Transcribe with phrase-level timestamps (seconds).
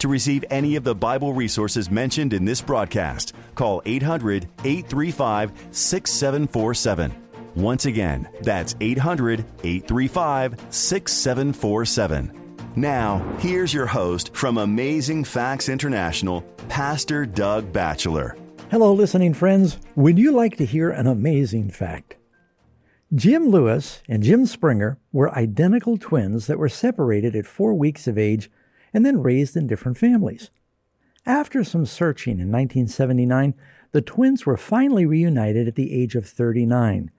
[0.00, 7.14] To receive any of the Bible resources mentioned in this broadcast, call 800 835 6747.
[7.54, 12.42] Once again, that's 800 835 6747.
[12.76, 18.36] Now, here's your host from Amazing Facts International, Pastor Doug Batchelor.
[18.70, 19.78] Hello, listening friends.
[19.94, 22.16] Would you like to hear an amazing fact?
[23.14, 28.18] Jim Lewis and Jim Springer were identical twins that were separated at four weeks of
[28.18, 28.50] age
[28.96, 30.48] and then raised in different families.
[31.26, 33.52] After some searching in 1979,
[33.92, 37.10] the twins were finally reunited at the age of 39.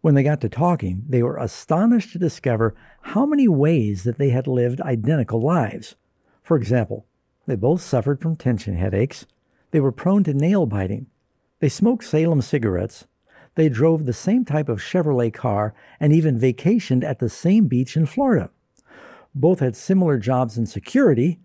[0.00, 4.30] When they got to talking, they were astonished to discover how many ways that they
[4.30, 5.94] had lived identical lives.
[6.42, 7.06] For example,
[7.46, 9.24] they both suffered from tension headaches.
[9.70, 11.06] They were prone to nail biting.
[11.60, 13.06] They smoked Salem cigarettes.
[13.54, 17.96] They drove the same type of Chevrolet car and even vacationed at the same beach
[17.96, 18.50] in Florida.
[19.34, 21.40] Both had similar jobs in security.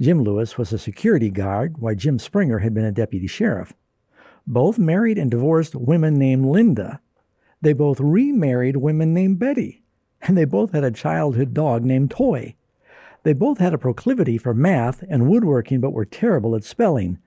[0.00, 3.72] Jim Lewis was a security guard, while Jim Springer had been a deputy sheriff.
[4.46, 7.00] Both married and divorced women named Linda,
[7.64, 9.82] they both remarried women named Betty,
[10.20, 12.56] and they both had a childhood dog named Toy.
[13.22, 17.18] They both had a proclivity for math and woodworking, but were terrible at spelling.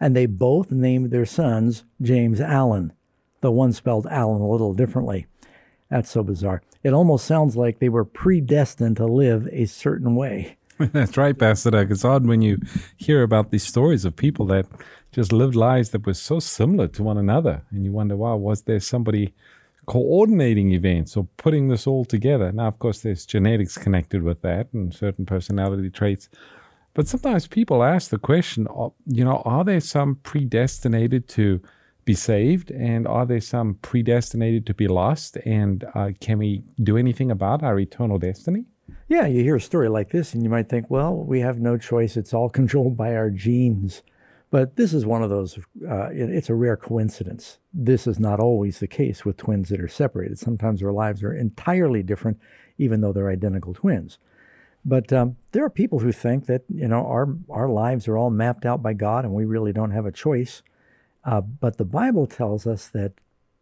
[0.00, 2.94] And they both named their sons James Allen,
[3.42, 5.26] though one spelled Allen a little differently.
[5.88, 6.62] That's so bizarre.
[6.82, 10.56] It almost sounds like they were predestined to live a certain way.
[10.78, 11.90] That's right, Doug.
[11.90, 12.60] It's odd when you
[12.96, 14.66] hear about these stories of people that
[15.12, 17.62] just lived lives that were so similar to one another.
[17.70, 19.32] And you wonder, wow, was there somebody
[19.86, 22.52] coordinating events or putting this all together.
[22.52, 26.28] Now, of course, there's genetics connected with that and certain personality traits.
[26.92, 31.62] But sometimes people ask the question, uh, you know, are there some predestinated to
[32.06, 35.36] be saved and are there some predestinated to be lost?
[35.44, 38.64] And uh, can we do anything about our eternal destiny?
[39.08, 41.76] Yeah, you hear a story like this and you might think, well, we have no
[41.76, 42.16] choice.
[42.16, 44.02] It's all controlled by our genes.
[44.50, 47.58] But this is one of those, uh, it's a rare coincidence.
[47.74, 50.38] This is not always the case with twins that are separated.
[50.38, 52.38] Sometimes their lives are entirely different,
[52.78, 54.18] even though they're identical twins.
[54.84, 58.30] But um, there are people who think that, you know, our, our lives are all
[58.30, 60.62] mapped out by God and we really don't have a choice.
[61.26, 63.14] Uh, but the Bible tells us that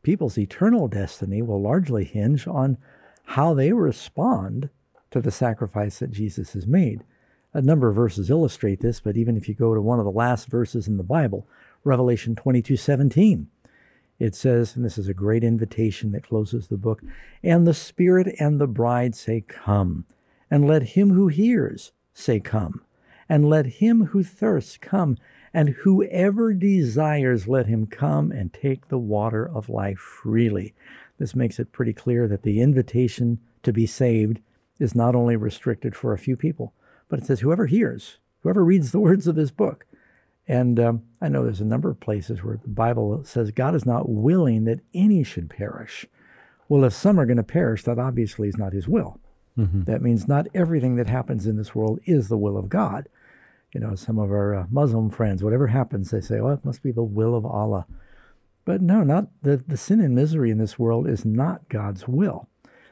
[0.03, 2.77] people's eternal destiny will largely hinge on
[3.25, 4.69] how they respond
[5.11, 7.03] to the sacrifice that Jesus has made.
[7.55, 10.11] A number of verses illustrate this, but even if you go to one of the
[10.11, 11.49] last verses in the Bible,
[11.85, 13.49] Revelation 22 17,
[14.19, 17.03] it says, and this is a great invitation that closes the book,
[17.43, 20.05] and the Spirit and the bride say, Come,
[20.51, 22.83] and let him who hears say, Come,
[23.29, 25.17] and let him who thirsts come,
[25.55, 30.75] and whoever desires, let him come and take the water of life freely.
[31.19, 34.41] This makes it pretty clear that the invitation to be saved
[34.81, 36.75] is not only restricted for a few people,
[37.09, 39.87] but it says, whoever hears, whoever reads the words of this book.
[40.49, 43.87] And um, I know there's a number of places where the Bible says God is
[43.87, 46.05] not willing that any should perish.
[46.69, 49.21] Well, if some are going to perish, that obviously is not his will.
[49.57, 49.85] Mm-hmm.
[49.85, 53.09] That means not everything that happens in this world is the will of God.
[53.75, 56.83] You know, some of our uh, Muslim friends, whatever happens, they say, well, it must
[56.83, 57.87] be the will of Allah.
[58.65, 62.49] But no, not the, the sin and misery in this world is not God's will.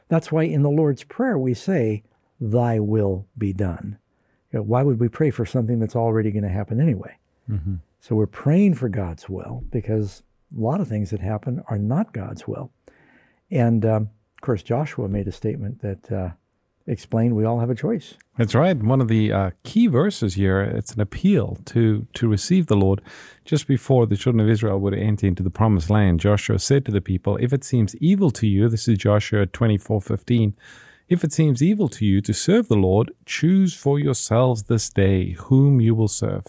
[0.09, 2.03] That's why in the Lord's Prayer we say,
[2.39, 3.97] Thy will be done.
[4.51, 7.17] You know, why would we pray for something that's already going to happen anyway?
[7.49, 7.75] Mm-hmm.
[8.01, 10.23] So we're praying for God's will because
[10.55, 12.71] a lot of things that happen are not God's will.
[13.49, 16.29] And um, of course, Joshua made a statement that uh,
[16.85, 18.15] explained we all have a choice.
[18.37, 18.75] That's right.
[18.75, 23.01] One of the uh, key verses here, it's an appeal to, to receive the Lord.
[23.45, 26.91] Just before the children of Israel would enter into the promised land, Joshua said to
[26.91, 30.55] the people, If it seems evil to you, this is Joshua 24 15
[31.09, 35.31] if it seems evil to you to serve the Lord, choose for yourselves this day
[35.31, 36.45] whom you will serve,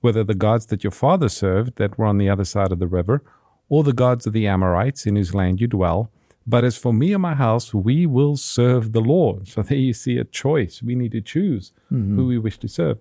[0.00, 2.86] whether the gods that your father served that were on the other side of the
[2.86, 3.24] river,
[3.68, 6.10] or the gods of the Amorites in whose land you dwell.
[6.46, 9.48] But as for me and my house, we will serve the Lord.
[9.48, 10.82] So there you see a choice.
[10.82, 12.16] We need to choose mm-hmm.
[12.16, 12.98] who we wish to serve.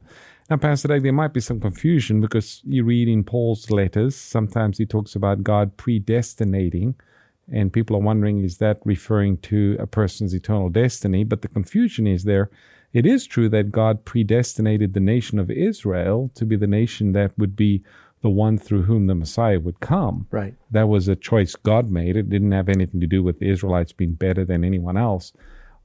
[0.50, 4.77] Now, Pastor Doug, there might be some confusion because you read in Paul's letters, sometimes
[4.77, 6.95] he talks about God predestinating
[7.51, 11.24] and people are wondering, is that referring to a person's eternal destiny?
[11.24, 12.50] But the confusion is there
[12.95, 17.38] It is true that God predestinated the nation of Israel to be the nation that
[17.38, 17.83] would be
[18.25, 20.25] the one through whom the Messiah would come.
[20.31, 20.56] Right.
[20.72, 22.18] That was a choice God made.
[22.18, 25.31] It didn't have anything to do with the Israelites being better than anyone else.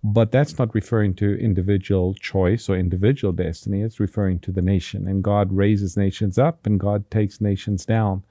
[0.03, 3.83] But that's not referring to individual choice or individual destiny.
[3.83, 5.07] It's referring to the nation.
[5.07, 8.25] And God raises nations up and God takes nations down.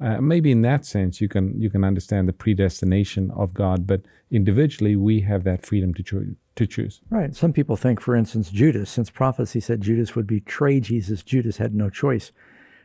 [0.00, 4.02] Uh, maybe in that sense you can you can understand the predestination of God, but
[4.32, 7.00] individually we have that freedom to choose to choose.
[7.08, 7.36] Right.
[7.36, 11.72] Some people think, for instance, Judas, since prophecy said Judas would betray Jesus, Judas had
[11.72, 12.32] no choice.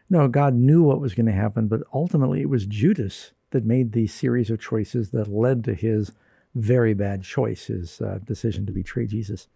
[0.10, 3.92] No, God knew what was going to happen, but ultimately it was Judas that made
[3.92, 6.12] the series of choices that led to his
[6.56, 9.48] very bad choice, his uh, decision to betray Jesus.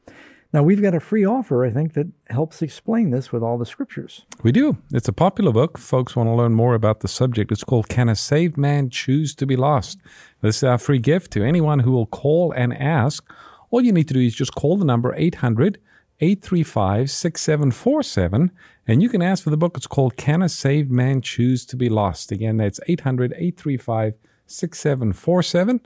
[0.54, 3.66] Now, we've got a free offer, I think, that helps explain this with all the
[3.66, 4.24] scriptures.
[4.44, 4.78] We do.
[4.92, 5.80] It's a popular book.
[5.80, 7.52] Folks want to learn more about the subject.
[7.52, 9.98] It's called Can a Saved Man Choose to Be Lost?
[10.42, 13.28] This is our free gift to anyone who will call and ask.
[13.72, 15.80] All you need to do is just call the number 800
[16.20, 18.52] 835 6747
[18.88, 19.78] and you can ask for the book.
[19.78, 22.32] It's called Can a Saved Man Choose to Be Lost?
[22.32, 24.14] Again, that's 800 835
[24.46, 25.82] 6747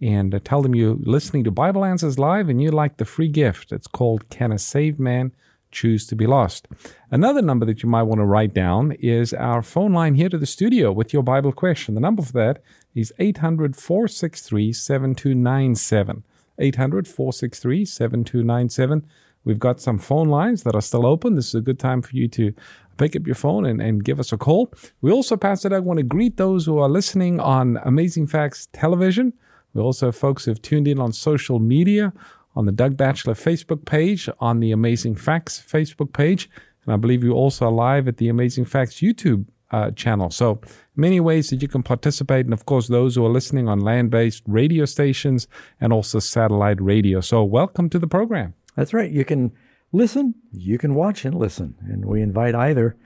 [0.00, 3.28] and uh, tell them you're listening to Bible Answers Live and you like the free
[3.28, 3.72] gift.
[3.72, 5.32] It's called Can a Saved Man
[5.70, 6.68] Choose to Be Lost?
[7.10, 10.38] Another number that you might want to write down is our phone line here to
[10.38, 11.94] the studio with your Bible question.
[11.94, 12.62] The number for that
[12.94, 16.24] is 800 463 7297.
[16.58, 19.06] 800 463 7297.
[19.44, 21.34] We've got some phone lines that are still open.
[21.34, 22.52] This is a good time for you to
[22.98, 24.72] pick up your phone and, and give us a call.
[25.00, 29.32] We also, Pastor Doug, want to greet those who are listening on Amazing Facts Television.
[29.72, 32.12] We also have folks who have tuned in on social media,
[32.56, 36.50] on the Doug Batchelor Facebook page, on the Amazing Facts Facebook page,
[36.84, 40.30] and I believe you also are live at the Amazing Facts YouTube uh, channel.
[40.30, 40.60] So
[40.96, 44.42] many ways that you can participate, and of course those who are listening on land-based
[44.46, 45.46] radio stations
[45.80, 47.20] and also satellite radio.
[47.20, 48.54] So welcome to the program.
[48.78, 49.10] That's right.
[49.10, 49.50] You can
[49.90, 52.96] listen, you can watch and listen, and we invite either.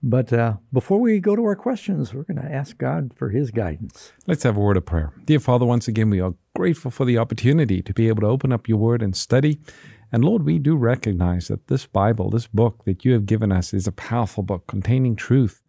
[0.00, 3.50] But uh, before we go to our questions, we're going to ask God for His
[3.50, 4.12] guidance.
[4.28, 5.12] Let's have a word of prayer.
[5.24, 8.52] Dear Father, once again, we are grateful for the opportunity to be able to open
[8.52, 9.58] up your word and study.
[10.12, 13.74] And Lord, we do recognize that this Bible, this book that you have given us,
[13.74, 15.60] is a powerful book containing truth.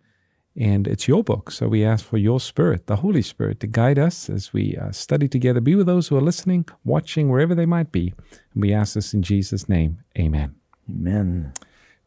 [0.59, 1.51] And it's your book.
[1.51, 4.92] So we ask for your Spirit, the Holy Spirit, to guide us as we uh,
[4.92, 5.62] study together.
[5.62, 8.13] Be with those who are listening, watching, wherever they might be.
[8.54, 10.00] And we ask this in Jesus' name.
[10.18, 10.56] Amen.
[10.89, 11.54] Amen.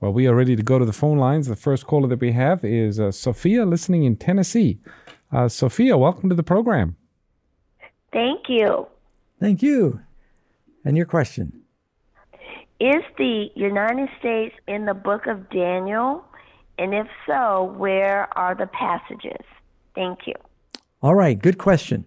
[0.00, 1.46] Well, we are ready to go to the phone lines.
[1.46, 4.80] The first caller that we have is uh, Sophia, listening in Tennessee.
[5.30, 6.96] Uh, Sophia, welcome to the program.
[8.12, 8.88] Thank you.
[9.38, 10.00] Thank you.
[10.84, 11.60] And your question?
[12.80, 16.24] Is the United States in the book of Daniel?
[16.80, 19.44] And if so, where are the passages?
[19.94, 20.32] Thank you.
[21.02, 22.06] All right, good question.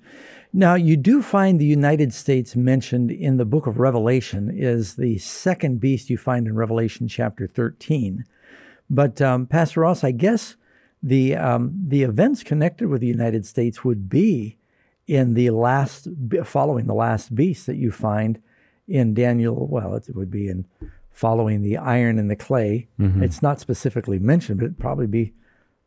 [0.52, 5.20] Now, you do find the United States mentioned in the book of Revelation is the
[5.20, 8.26] second beast you find in Revelation chapter 13.
[8.90, 10.56] But um, Pastor Ross, I guess
[11.04, 14.58] the um, the events connected with the United States would be
[15.06, 16.08] in the last
[16.46, 18.42] following the last beast that you find
[18.88, 19.68] in Daniel.
[19.68, 20.66] Well, it would be in
[21.14, 22.90] following the iron and the clay.
[23.00, 23.24] Mm-hmm.
[23.24, 25.34] It's not specifically mentioned, but it'd probably be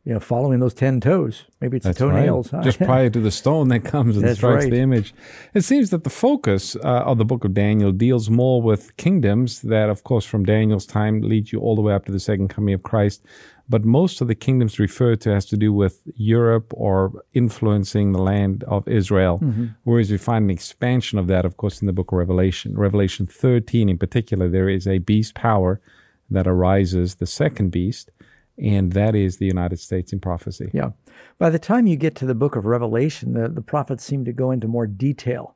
[0.07, 1.43] you know, following those 10 toes.
[1.59, 2.53] Maybe it's That's the toenails.
[2.53, 2.63] Right.
[2.63, 4.71] Just prior to the stone that comes and That's strikes right.
[4.71, 5.13] the image.
[5.53, 9.63] It seems that the focus uh, of the book of Daniel deals more with kingdoms
[9.63, 12.47] that, of course, from Daniel's time lead you all the way up to the second
[12.47, 13.21] coming of Christ.
[13.69, 18.21] But most of the kingdoms referred to has to do with Europe or influencing the
[18.21, 19.39] land of Israel.
[19.39, 19.67] Mm-hmm.
[19.83, 22.77] Whereas we find an expansion of that, of course, in the book of Revelation.
[22.77, 25.81] Revelation 13 in particular, there is a beast power
[26.29, 28.11] that arises, the second beast
[28.57, 30.71] and that is the United States in prophecy.
[30.73, 30.91] Yeah.
[31.37, 34.33] By the time you get to the book of Revelation, the, the prophets seem to
[34.33, 35.55] go into more detail.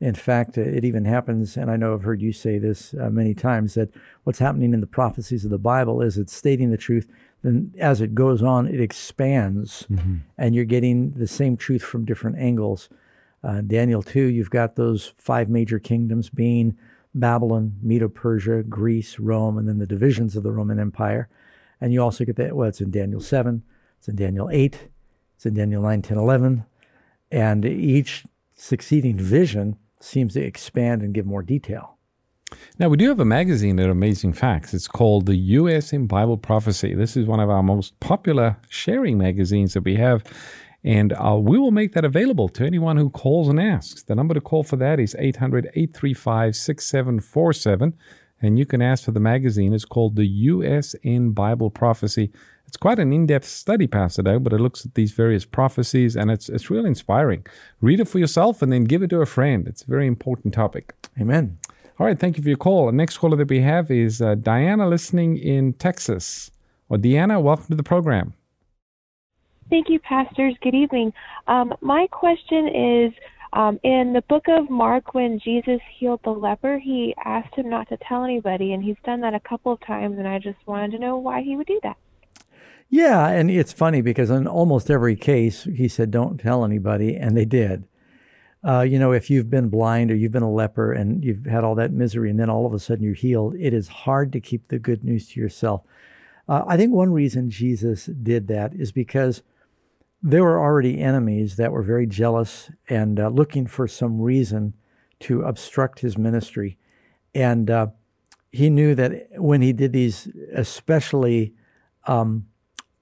[0.00, 3.32] In fact, it even happens, and I know I've heard you say this uh, many
[3.32, 3.90] times, that
[4.24, 7.08] what's happening in the prophecies of the Bible is it's stating the truth.
[7.44, 10.16] Then, as it goes on, it expands, mm-hmm.
[10.38, 12.88] and you're getting the same truth from different angles.
[13.44, 16.76] Uh, Daniel 2, you've got those five major kingdoms being
[17.14, 21.28] Babylon, Medo Persia, Greece, Rome, and then the divisions of the Roman Empire.
[21.82, 23.62] And you also get that, well, it's in Daniel 7,
[23.98, 24.88] it's in Daniel 8,
[25.36, 26.64] it's in Daniel 9, 10, 11.
[27.30, 28.24] And each
[28.54, 31.93] succeeding vision seems to expand and give more detail.
[32.78, 34.74] Now, we do have a magazine at Amazing Facts.
[34.74, 35.92] It's called The U.S.
[35.92, 36.94] in Bible Prophecy.
[36.94, 40.24] This is one of our most popular sharing magazines that we have.
[40.82, 44.02] And uh, we will make that available to anyone who calls and asks.
[44.02, 47.94] The number to call for that is 800 835 6747
[48.44, 49.72] and you can ask for the magazine.
[49.72, 50.94] It's called The U.S.
[51.02, 52.30] in Bible Prophecy.
[52.66, 56.30] It's quite an in-depth study, Pastor Doug, but it looks at these various prophecies, and
[56.30, 57.46] it's it's really inspiring.
[57.80, 59.66] Read it for yourself, and then give it to a friend.
[59.66, 60.94] It's a very important topic.
[61.20, 61.58] Amen.
[61.96, 62.86] All right, thank you for your call.
[62.86, 66.50] The next caller that we have is uh, Diana, listening in Texas.
[66.88, 68.34] Well, Deanna, welcome to the program.
[69.70, 70.56] Thank you, pastors.
[70.60, 71.12] Good evening.
[71.46, 73.12] Um, my question is
[73.52, 77.88] um, in the book of Mark, when Jesus healed the leper, he asked him not
[77.90, 80.90] to tell anybody, and he's done that a couple of times, and I just wanted
[80.92, 81.96] to know why he would do that.
[82.88, 87.36] Yeah, and it's funny because in almost every case, he said, Don't tell anybody, and
[87.36, 87.84] they did.
[88.66, 91.64] Uh, you know, if you've been blind or you've been a leper and you've had
[91.64, 94.40] all that misery and then all of a sudden you're healed, it is hard to
[94.40, 95.82] keep the good news to yourself.
[96.48, 99.42] Uh, I think one reason Jesus did that is because
[100.22, 104.72] there were already enemies that were very jealous and uh, looking for some reason
[105.20, 106.78] to obstruct his ministry.
[107.34, 107.88] And uh,
[108.50, 111.52] he knew that when he did these especially
[112.06, 112.46] um,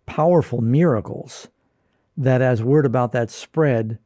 [0.06, 1.48] powerful miracles,
[2.16, 3.98] that as word about that spread,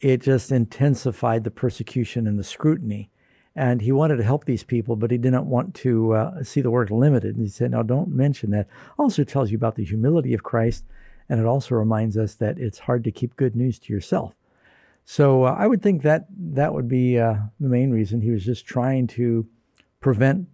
[0.00, 3.10] it just intensified the persecution and the scrutiny.
[3.54, 6.70] And he wanted to help these people, but he didn't want to uh, see the
[6.70, 7.36] work limited.
[7.36, 10.84] And he said, "Now, don't mention that." Also, tells you about the humility of Christ,
[11.28, 14.34] and it also reminds us that it's hard to keep good news to yourself.
[15.06, 18.44] So uh, I would think that that would be uh, the main reason he was
[18.44, 19.46] just trying to
[20.00, 20.48] prevent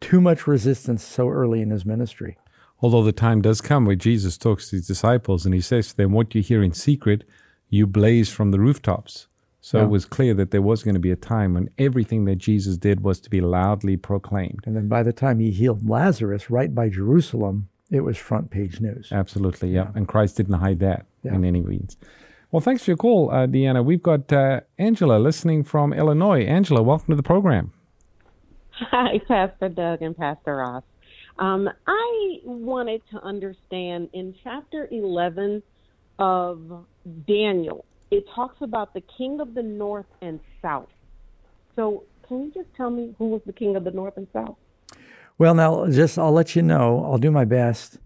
[0.00, 2.38] too much resistance so early in his ministry.
[2.80, 5.96] Although the time does come where Jesus talks to his disciples and he says to
[5.96, 7.24] them, What you hear in secret,
[7.70, 9.26] you blaze from the rooftops.
[9.60, 9.84] So yeah.
[9.84, 12.76] it was clear that there was going to be a time when everything that Jesus
[12.76, 14.60] did was to be loudly proclaimed.
[14.64, 18.80] And then by the time he healed Lazarus right by Jerusalem, it was front page
[18.80, 19.10] news.
[19.12, 19.84] Absolutely, yeah.
[19.84, 19.90] yeah.
[19.94, 21.34] And Christ didn't hide that yeah.
[21.34, 21.96] in any means.
[22.50, 23.84] Well, thanks for your call, uh, Deanna.
[23.84, 26.44] We've got uh, Angela listening from Illinois.
[26.44, 27.72] Angela, welcome to the program.
[28.70, 30.84] Hi, Pastor Doug and Pastor Ross.
[31.38, 35.62] Um, I wanted to understand in chapter 11
[36.18, 36.84] of
[37.26, 40.88] Daniel, it talks about the king of the north and south.
[41.76, 44.56] So, can you just tell me who was the king of the north and south?
[45.38, 47.04] Well, now, just I'll let you know.
[47.04, 47.98] I'll do my best.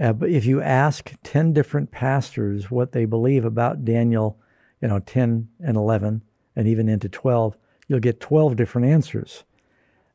[0.00, 4.38] Uh, but if you ask 10 different pastors what they believe about Daniel,
[4.80, 6.22] you know, 10 and 11,
[6.56, 7.56] and even into 12,
[7.88, 9.44] you'll get 12 different answers.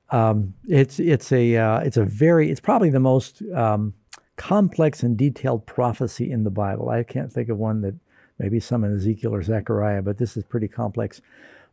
[0.09, 3.95] Um, it's it's a uh, it's a very it's probably the most um,
[4.35, 6.89] complex and detailed prophecy in the Bible.
[6.89, 7.95] I can't think of one that
[8.39, 11.21] maybe some in Ezekiel or Zechariah, but this is pretty complex.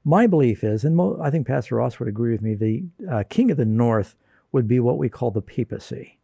[0.04, 3.24] My belief is, and mo- I think Pastor Ross would agree with me, the uh,
[3.28, 4.14] king of the north
[4.52, 6.18] would be what we call the papacy,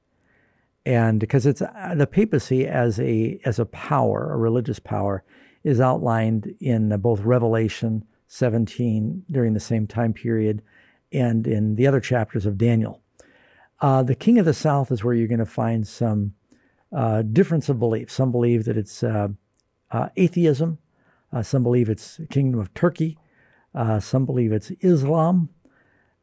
[0.84, 5.24] and because it's uh, the papacy as a as a power, a religious power,
[5.62, 10.62] is outlined in uh, both Revelation 17 during the same time period
[11.12, 13.00] and in the other chapters of Daniel.
[13.80, 16.34] Uh, the king of the south is where you're going to find some
[16.92, 18.10] uh, difference of belief.
[18.10, 19.28] Some believe that it's uh,
[19.90, 20.78] uh atheism.
[21.32, 23.18] Uh, some believe it's kingdom of Turkey.
[23.74, 25.50] Uh, some believe it's Islam.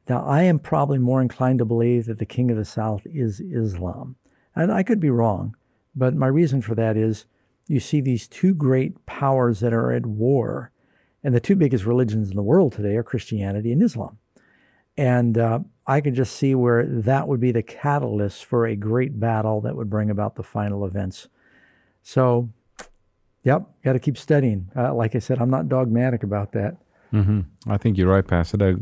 [0.09, 3.39] Now, I am probably more inclined to believe that the king of the south is
[3.39, 4.15] Islam.
[4.55, 5.55] And I could be wrong,
[5.95, 7.25] but my reason for that is
[7.67, 10.71] you see these two great powers that are at war.
[11.23, 14.17] And the two biggest religions in the world today are Christianity and Islam.
[14.97, 19.19] And uh, I could just see where that would be the catalyst for a great
[19.19, 21.27] battle that would bring about the final events.
[22.03, 22.49] So,
[23.43, 24.69] yep, got to keep studying.
[24.75, 26.77] Uh, like I said, I'm not dogmatic about that.
[27.11, 27.41] Mm-hmm.
[27.69, 28.79] I think you're right, Pastor.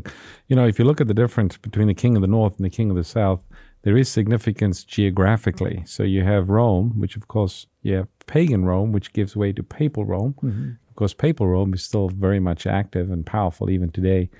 [0.48, 2.64] You know, if you look at the difference between the king of the north and
[2.64, 3.40] the king of the south,
[3.82, 5.82] there is significance geographically.
[5.86, 9.62] So you have Rome, which of course you have pagan Rome, which gives way to
[9.62, 10.34] papal Rome.
[10.42, 10.70] Mm-hmm.
[10.88, 14.30] Of course, papal Rome is still very much active and powerful even today.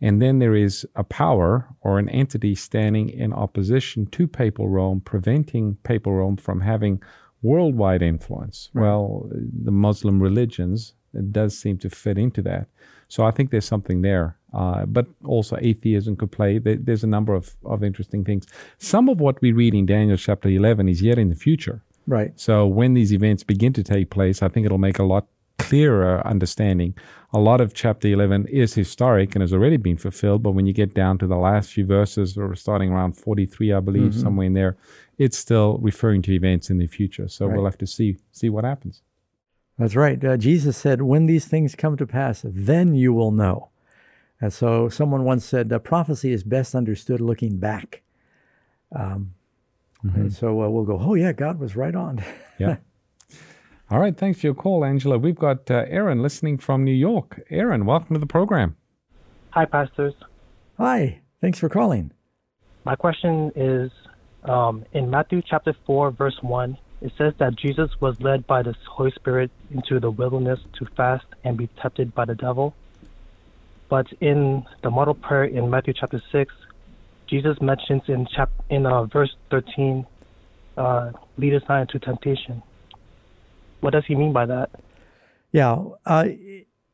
[0.00, 5.00] And then there is a power or an entity standing in opposition to papal Rome,
[5.00, 7.02] preventing papal Rome from having
[7.42, 8.70] worldwide influence.
[8.72, 8.84] Right.
[8.84, 12.68] Well, the Muslim religions it does seem to fit into that.
[13.08, 14.36] So I think there's something there.
[14.52, 16.58] Uh, but also atheism could play.
[16.58, 18.46] there's a number of, of interesting things.
[18.78, 21.82] Some of what we read in Daniel chapter 11 is yet in the future.
[22.06, 22.32] Right.
[22.36, 25.26] So when these events begin to take place, I think it'll make a lot
[25.68, 26.94] clearer understanding.
[27.34, 30.72] A lot of chapter 11 is historic and has already been fulfilled, but when you
[30.72, 34.20] get down to the last few verses, or starting around 43, I believe, mm-hmm.
[34.20, 34.76] somewhere in there,
[35.18, 37.28] it's still referring to events in the future.
[37.28, 37.54] So right.
[37.54, 39.02] we'll have to see see what happens.
[39.78, 40.22] That's right.
[40.24, 43.68] Uh, Jesus said, "When these things come to pass, then you will know."
[44.40, 48.02] And so, someone once said, "Prophecy is best understood looking back."
[48.94, 49.34] Um,
[50.04, 50.20] mm-hmm.
[50.20, 52.24] And so uh, we'll go, "Oh yeah, God was right on."
[52.58, 52.76] yeah.
[53.90, 55.16] All right, thanks for your call, Angela.
[55.16, 57.40] We've got uh, Aaron listening from New York.
[57.48, 58.76] Aaron, welcome to the program.
[59.50, 60.12] Hi, pastors.
[60.76, 62.12] Hi, thanks for calling.
[62.84, 63.90] My question is
[64.44, 68.74] um, in Matthew chapter 4, verse 1, it says that Jesus was led by the
[68.86, 72.74] Holy Spirit into the wilderness to fast and be tempted by the devil.
[73.88, 76.54] But in the model prayer in Matthew chapter 6,
[77.26, 80.06] Jesus mentions in chap in uh, verse 13,
[80.76, 82.62] uh, lead us not into temptation.
[83.80, 84.70] What does he mean by that?
[85.52, 86.28] Yeah, uh,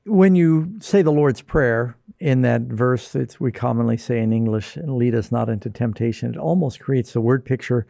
[0.04, 4.76] when you say the Lord's Prayer in that verse that we commonly say in English,
[4.76, 7.86] lead us not into temptation, it almost creates the word picture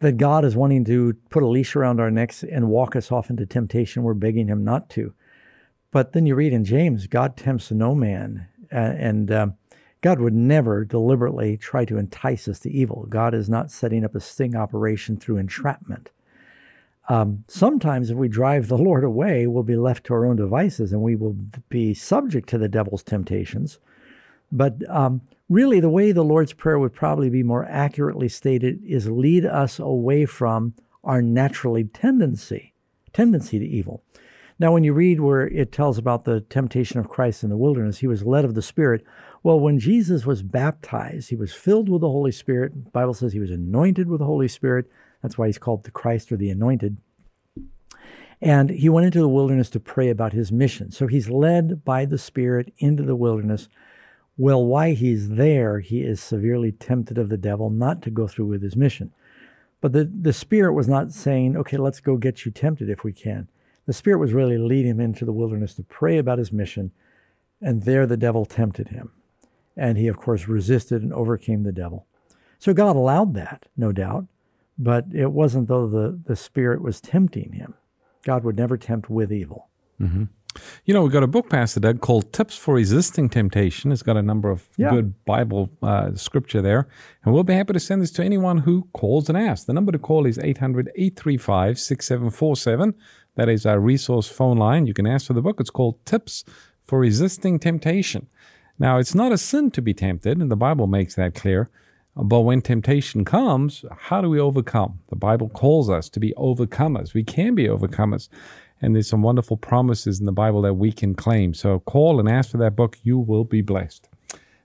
[0.00, 3.30] that God is wanting to put a leash around our necks and walk us off
[3.30, 4.04] into temptation.
[4.04, 5.14] We're begging Him not to.
[5.90, 8.46] But then you read in James, God tempts no man.
[8.70, 9.54] and um,
[10.00, 13.06] God would never deliberately try to entice us to evil.
[13.08, 16.10] God is not setting up a sting operation through entrapment.
[17.08, 20.92] Um, sometimes, if we drive the Lord away, we'll be left to our own devices
[20.92, 21.36] and we will
[21.70, 23.78] be subject to the devil's temptations.
[24.52, 29.08] But um, really, the way the Lord's Prayer would probably be more accurately stated is
[29.08, 32.74] lead us away from our naturally tendency,
[33.12, 34.02] tendency to evil.
[34.58, 37.98] Now, when you read where it tells about the temptation of Christ in the wilderness,
[37.98, 39.04] he was led of the Spirit.
[39.42, 42.72] Well, when Jesus was baptized, he was filled with the Holy Spirit.
[42.84, 44.90] The Bible says he was anointed with the Holy Spirit.
[45.22, 46.96] That's why he's called the Christ or the anointed.
[48.40, 50.92] And he went into the wilderness to pray about his mission.
[50.92, 53.68] So he's led by the Spirit into the wilderness.
[54.36, 58.46] Well, why he's there, he is severely tempted of the devil not to go through
[58.46, 59.12] with his mission.
[59.80, 63.12] But the, the Spirit was not saying, okay, let's go get you tempted if we
[63.12, 63.48] can.
[63.86, 66.92] The Spirit was really leading him into the wilderness to pray about his mission.
[67.60, 69.10] And there the devil tempted him.
[69.76, 72.06] And he, of course, resisted and overcame the devil.
[72.60, 74.26] So God allowed that, no doubt.
[74.78, 77.74] But it wasn't though the, the Spirit was tempting him.
[78.24, 79.68] God would never tempt with evil.
[80.00, 80.24] Mm-hmm.
[80.84, 83.92] You know, we've got a book, Pastor Doug, called Tips for Resisting Temptation.
[83.92, 84.90] It's got a number of yeah.
[84.90, 86.88] good Bible uh, scripture there.
[87.24, 89.66] And we'll be happy to send this to anyone who calls and asks.
[89.66, 92.94] The number to call is 800 835 6747.
[93.36, 94.86] That is our resource phone line.
[94.86, 95.60] You can ask for the book.
[95.60, 96.44] It's called Tips
[96.82, 98.28] for Resisting Temptation.
[98.78, 101.68] Now, it's not a sin to be tempted, and the Bible makes that clear.
[102.20, 104.98] But when temptation comes, how do we overcome?
[105.08, 107.14] The Bible calls us to be overcomers.
[107.14, 108.28] We can be overcomers.
[108.82, 111.54] And there's some wonderful promises in the Bible that we can claim.
[111.54, 112.98] So call and ask for that book.
[113.04, 114.08] You will be blessed.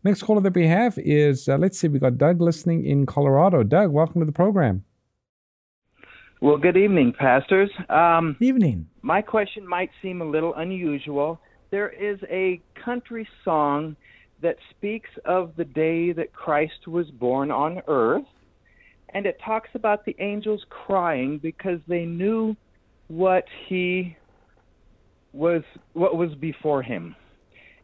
[0.04, 3.62] Next caller that we have is, uh, let's see, we got Doug listening in Colorado.
[3.62, 4.84] Doug, welcome to the program.
[6.42, 7.70] Well, good evening, pastors.
[7.88, 8.88] Um, evening.
[9.04, 11.40] My question might seem a little unusual.
[11.70, 13.96] There is a country song
[14.44, 18.26] that speaks of the day that Christ was born on earth,
[19.10, 22.56] and it talks about the angels crying because they knew
[23.08, 24.16] what he
[25.34, 27.16] was what was before him.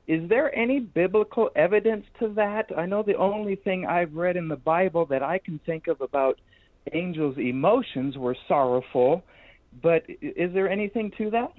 [0.08, 2.70] Is there any biblical evidence to that?
[2.76, 6.02] I know the only thing I've read in the Bible that I can think of
[6.02, 6.40] about
[6.94, 9.24] angels' emotions were sorrowful,
[9.82, 11.54] but is there anything to that?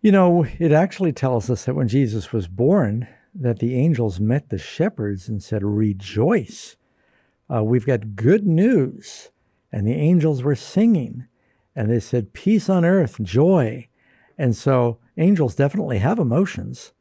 [0.00, 4.48] You know, it actually tells us that when Jesus was born, that the angels met
[4.48, 6.76] the shepherds and said, Rejoice.
[7.52, 9.30] Uh, we've got good news.
[9.70, 11.26] And the angels were singing
[11.74, 13.88] and they said, Peace on earth, joy.
[14.36, 16.92] And so angels definitely have emotions.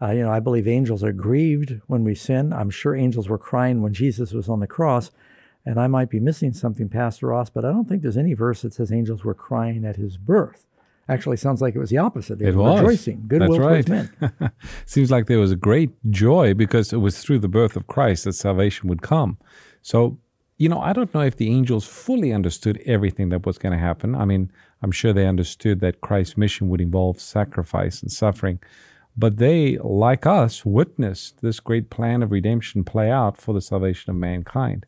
[0.00, 2.52] Uh, you know, I believe angels are grieved when we sin.
[2.52, 5.10] I'm sure angels were crying when Jesus was on the cross.
[5.64, 8.62] And I might be missing something, Pastor Ross, but I don't think there's any verse
[8.62, 10.66] that says angels were crying at his birth.
[11.08, 12.38] Actually, sounds like it was the opposite.
[12.38, 12.80] They it was.
[12.80, 13.86] rejoicing, goodwill That's right.
[13.86, 14.52] towards men.
[14.86, 18.24] Seems like there was a great joy because it was through the birth of Christ
[18.24, 19.36] that salvation would come.
[19.82, 20.18] So,
[20.58, 23.78] you know, I don't know if the angels fully understood everything that was going to
[23.78, 24.14] happen.
[24.14, 28.60] I mean, I'm sure they understood that Christ's mission would involve sacrifice and suffering.
[29.16, 34.10] But they, like us, witnessed this great plan of redemption play out for the salvation
[34.10, 34.86] of mankind.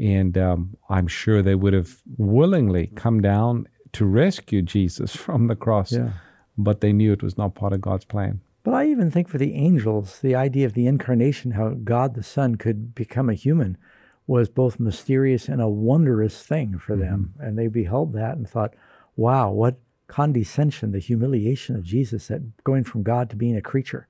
[0.00, 5.56] And um, I'm sure they would have willingly come down to rescue Jesus from the
[5.56, 6.10] cross, yeah.
[6.56, 8.40] but they knew it was not part of God's plan.
[8.62, 12.22] But I even think for the angels, the idea of the incarnation, how God the
[12.22, 13.78] Son could become a human,
[14.26, 17.32] was both mysterious and a wondrous thing for them.
[17.34, 17.46] Mm-hmm.
[17.46, 18.74] And they beheld that and thought,
[19.14, 19.78] wow, what
[20.08, 24.08] condescension, the humiliation of Jesus, that going from God to being a creature.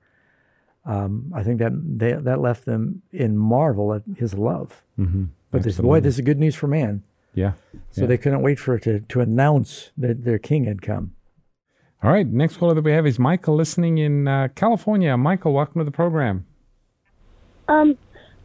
[0.85, 4.83] Um, I think that they, that left them in marvel at his love.
[4.97, 5.25] Mm-hmm.
[5.51, 7.03] But this, boy, this is good news for man.
[7.37, 7.53] Yeah.
[7.91, 8.07] So yeah.
[8.07, 11.13] they couldn't wait for it to, to announce that their king had come.
[12.01, 12.25] All right.
[12.25, 15.15] Next caller that we have is Michael listening in uh, California.
[15.15, 16.47] Michael, welcome to the program.
[17.67, 17.95] Um,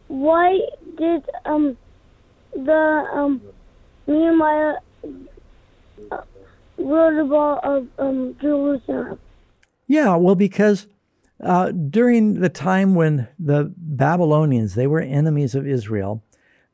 [0.09, 0.61] why
[0.98, 1.78] did um
[2.52, 3.40] the um
[4.07, 4.74] Nehemiah
[6.11, 6.18] uh,
[6.76, 9.18] wrote about of um Jerusalem?
[9.87, 10.87] Yeah, well, because
[11.40, 16.22] uh, during the time when the Babylonians they were enemies of Israel,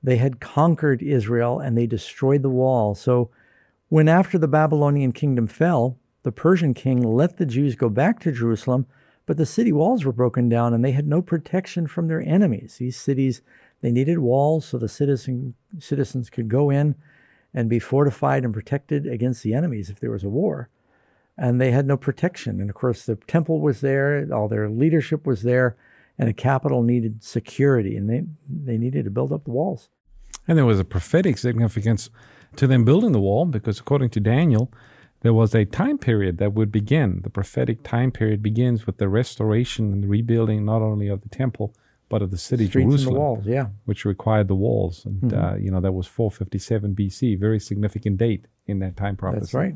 [0.03, 2.95] they had conquered Israel and they destroyed the wall.
[2.95, 3.31] So,
[3.89, 8.33] when after the Babylonian kingdom fell, the Persian king let the Jews go back to
[8.33, 8.87] Jerusalem,
[9.25, 12.77] but the city walls were broken down and they had no protection from their enemies.
[12.79, 13.41] These cities
[13.81, 16.97] They needed walls so the citizen, citizens could go in
[17.55, 20.69] and be fortified and protected against the enemies if there was a war.
[21.37, 22.61] And they had no protection.
[22.61, 25.77] And of course, the temple was there, all their leadership was there,
[26.19, 29.89] and the capital needed security, and they, they needed to build up the walls.
[30.47, 32.11] And there was a prophetic significance
[32.57, 34.73] to them building the wall because, according to Daniel,
[35.21, 37.21] there was a time period that would begin.
[37.23, 41.29] The prophetic time period begins with the restoration and the rebuilding not only of the
[41.29, 41.75] temple
[42.09, 43.67] but of the city Streets Jerusalem, the walls, yeah.
[43.85, 45.05] which required the walls.
[45.05, 45.53] And Mhm.
[45.53, 49.41] uh, you know that was 457 BC, very significant date in that time prophecy.
[49.41, 49.75] That's right.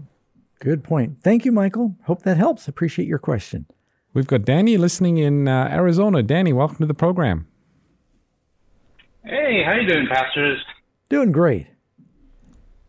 [0.59, 1.19] Good point.
[1.23, 1.97] Thank you, Michael.
[2.05, 2.69] Hope that helps.
[2.69, 3.67] Appreciate your question.
[4.15, 6.23] We've got Danny listening in uh, Arizona.
[6.23, 7.47] Danny, welcome to the program.
[9.25, 10.63] Hey, how you doing, pastors?
[11.09, 11.69] Doing great.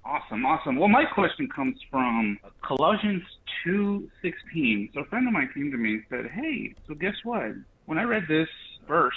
[0.04, 0.76] Awesome, awesome.
[0.76, 3.24] Well, my question comes from Colossians
[3.64, 4.90] two sixteen.
[4.94, 7.54] So a friend of mine came to me and said, "Hey, so guess what?
[7.86, 8.50] When I read this
[8.86, 9.14] verse,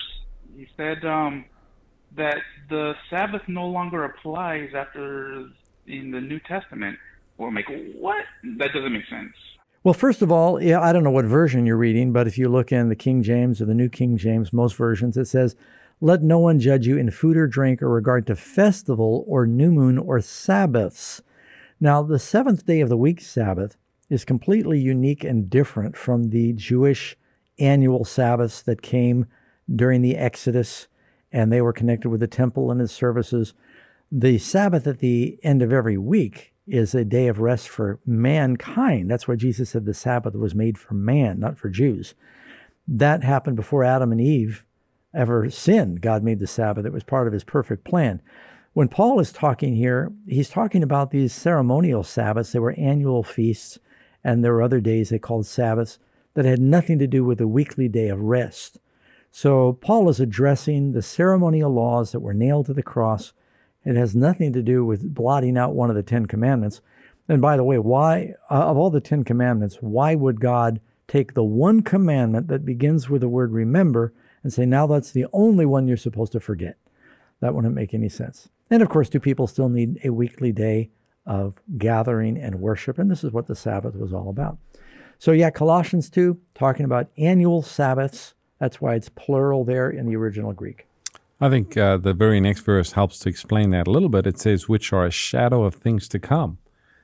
[0.56, 1.44] he said um,
[2.16, 2.38] that
[2.70, 5.48] the Sabbath no longer applies after
[5.88, 6.98] in the New Testament."
[7.36, 7.66] Well, I'm like,
[7.98, 8.24] what?
[8.58, 9.34] That doesn't make sense.
[9.86, 12.48] Well, first of all, yeah, I don't know what version you're reading, but if you
[12.48, 15.54] look in the King James or the New King James, most versions, it says,
[16.00, 19.70] Let no one judge you in food or drink or regard to festival or new
[19.70, 21.22] moon or Sabbaths.
[21.78, 23.76] Now, the seventh day of the week Sabbath
[24.10, 27.16] is completely unique and different from the Jewish
[27.60, 29.26] annual Sabbaths that came
[29.72, 30.88] during the Exodus,
[31.30, 33.54] and they were connected with the temple and its services.
[34.10, 39.10] The Sabbath at the end of every week is a day of rest for mankind.
[39.10, 42.14] That's why Jesus said the Sabbath was made for man, not for Jews.
[42.88, 44.64] That happened before Adam and Eve
[45.14, 46.00] ever sinned.
[46.00, 48.20] God made the Sabbath, it was part of his perfect plan.
[48.72, 52.52] When Paul is talking here, he's talking about these ceremonial Sabbaths.
[52.52, 53.78] They were annual feasts,
[54.22, 55.98] and there were other days they called Sabbaths
[56.34, 58.78] that had nothing to do with the weekly day of rest.
[59.30, 63.32] So Paul is addressing the ceremonial laws that were nailed to the cross.
[63.86, 66.80] It has nothing to do with blotting out one of the Ten Commandments.
[67.28, 71.34] And by the way, why, uh, of all the Ten Commandments, why would God take
[71.34, 75.64] the one commandment that begins with the word remember and say, now that's the only
[75.64, 76.76] one you're supposed to forget?
[77.40, 78.48] That wouldn't make any sense.
[78.70, 80.90] And of course, do people still need a weekly day
[81.24, 82.98] of gathering and worship?
[82.98, 84.58] And this is what the Sabbath was all about.
[85.18, 88.34] So, yeah, Colossians 2, talking about annual Sabbaths.
[88.58, 90.88] That's why it's plural there in the original Greek.
[91.40, 94.26] I think uh, the very next verse helps to explain that a little bit.
[94.26, 96.58] It says, which are a shadow of things to come.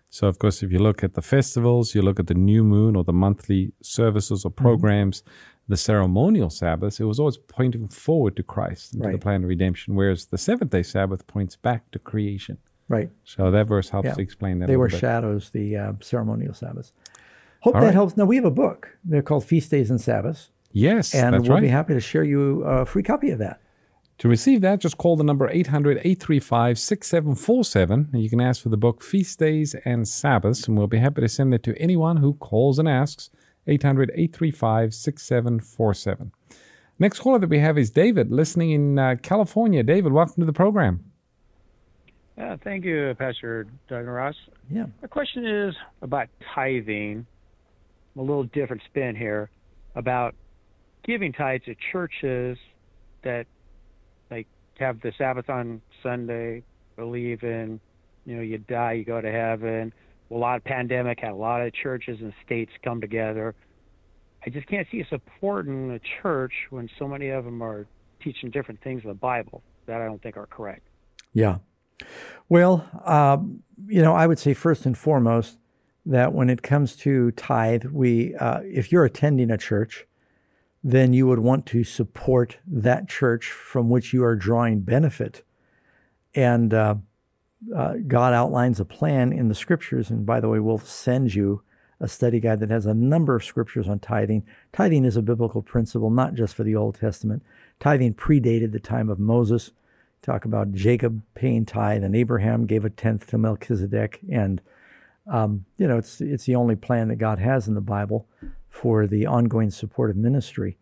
[0.08, 2.96] So, of course, if you look at the festivals, you look at the new moon
[2.96, 5.22] or the monthly services or programs,
[5.68, 9.48] the ceremonial Sabbaths, it was always pointing forward to Christ and to the plan of
[9.48, 12.58] redemption, whereas the seventh day Sabbath points back to creation.
[12.88, 13.10] Right.
[13.24, 14.14] So that verse helps Yeah.
[14.14, 14.66] to explain that.
[14.66, 14.98] They a were bit.
[15.00, 16.92] shadows, the uh, ceremonial Sabbaths.
[17.60, 17.94] Hope All that right.
[17.94, 18.16] helps.
[18.16, 18.98] Now, we have a book.
[19.04, 20.50] They're called Feast Days and Sabbaths.
[20.72, 21.62] Yes, And that's we'll right.
[21.62, 23.60] be happy to share you a free copy of that.
[24.22, 28.10] To receive that, just call the number 800 835 6747.
[28.14, 31.28] You can ask for the book Feast Days and Sabbaths, and we'll be happy to
[31.28, 33.30] send it to anyone who calls and asks.
[33.66, 36.30] 800 835 6747.
[37.00, 39.82] Next caller that we have is David, listening in uh, California.
[39.82, 41.04] David, welcome to the program.
[42.38, 44.36] Yeah, thank you, Pastor Doug Ross.
[44.70, 44.86] Yeah.
[45.00, 47.26] My question is about tithing.
[48.16, 49.50] A little different spin here
[49.96, 50.36] about
[51.02, 52.56] giving tithes to churches
[53.24, 53.48] that
[54.78, 56.62] have the Sabbath on Sunday,
[56.96, 57.80] believe in,
[58.26, 59.92] you know, you die, you go to heaven.
[60.30, 63.54] A lot of pandemic had a lot of churches and states come together.
[64.44, 67.86] I just can't see supporting a church when so many of them are
[68.22, 70.82] teaching different things in the Bible that I don't think are correct.
[71.32, 71.58] Yeah.
[72.48, 75.58] Well, um, you know, I would say first and foremost
[76.06, 80.06] that when it comes to tithe, we, uh, if you're attending a church,
[80.84, 85.44] then you would want to support that church from which you are drawing benefit.
[86.34, 86.96] And uh,
[87.74, 90.10] uh, God outlines a plan in the scriptures.
[90.10, 91.62] And by the way, we'll send you
[92.00, 94.44] a study guide that has a number of scriptures on tithing.
[94.72, 97.44] Tithing is a biblical principle, not just for the Old Testament.
[97.78, 99.70] Tithing predated the time of Moses.
[100.20, 104.60] Talk about Jacob paying tithe, and Abraham gave a tenth to Melchizedek, and
[105.26, 108.28] um, you know it's it's the only plan that God has in the Bible
[108.72, 110.78] for the ongoing support of ministry.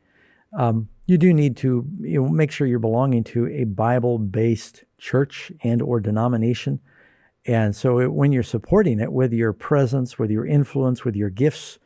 [0.57, 5.53] Um, you do need to you know, make sure you're belonging to a Bible-based church
[5.63, 6.81] and or denomination.
[7.45, 11.31] And so it, when you're supporting it, with your presence, with your influence, with your
[11.31, 11.79] gifts,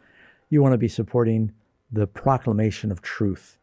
[0.50, 1.52] you want to be supporting
[1.90, 3.56] the proclamation of truth.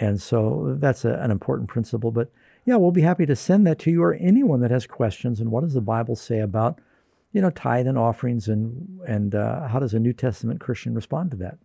[0.00, 2.10] And so that's a, an important principle.
[2.10, 2.32] But
[2.64, 5.40] yeah, we'll be happy to send that to you or anyone that has questions.
[5.40, 6.80] And what does the Bible say about,
[7.32, 11.30] you know, tithe and offerings and and uh, how does a New Testament Christian respond
[11.32, 11.58] to that?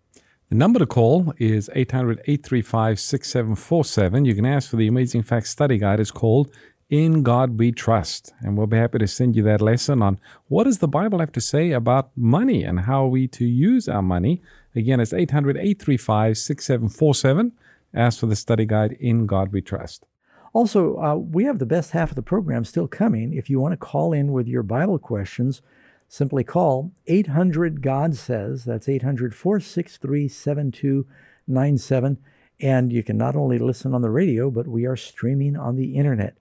[0.50, 4.26] The number to call is 800 835 6747.
[4.26, 6.00] You can ask for the Amazing Facts Study Guide.
[6.00, 6.52] It's called
[6.90, 8.34] In God We Trust.
[8.42, 11.32] And we'll be happy to send you that lesson on what does the Bible have
[11.32, 14.42] to say about money and how are we to use our money.
[14.76, 17.54] Again, it's 800 835 6747.
[17.96, 20.06] Ask for the study guide In God We Trust.
[20.54, 23.34] Also, uh, we have the best half of the program still coming.
[23.34, 25.64] If you want to call in with your Bible questions,
[26.08, 28.64] simply call 800 God Says.
[28.64, 32.18] That's 800 463 7297.
[32.60, 35.96] And you can not only listen on the radio, but we are streaming on the
[35.96, 36.38] internet.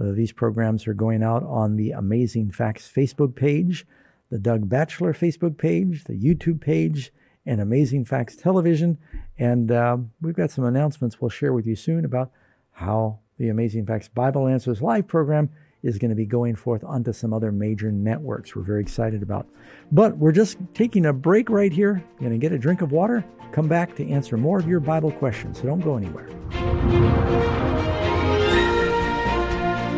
[0.00, 3.86] Uh, these programs are going out on the Amazing Facts Facebook page,
[4.30, 7.12] the Doug Batchelor Facebook page, the YouTube page,
[7.44, 8.96] and Amazing Facts Television.
[9.38, 12.30] And uh, we've got some announcements we'll share with you soon about
[12.72, 15.48] how the Amazing Facts Bible Answers live program
[15.82, 19.48] is going to be going forth onto some other major networks we're very excited about.
[19.90, 22.04] But we're just taking a break right here.
[22.20, 25.10] Going to get a drink of water, come back to answer more of your Bible
[25.10, 25.58] questions.
[25.58, 26.28] So don't go anywhere.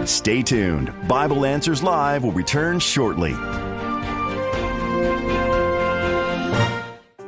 [0.07, 0.95] Stay tuned.
[1.09, 3.33] Bible Answers Live will return shortly.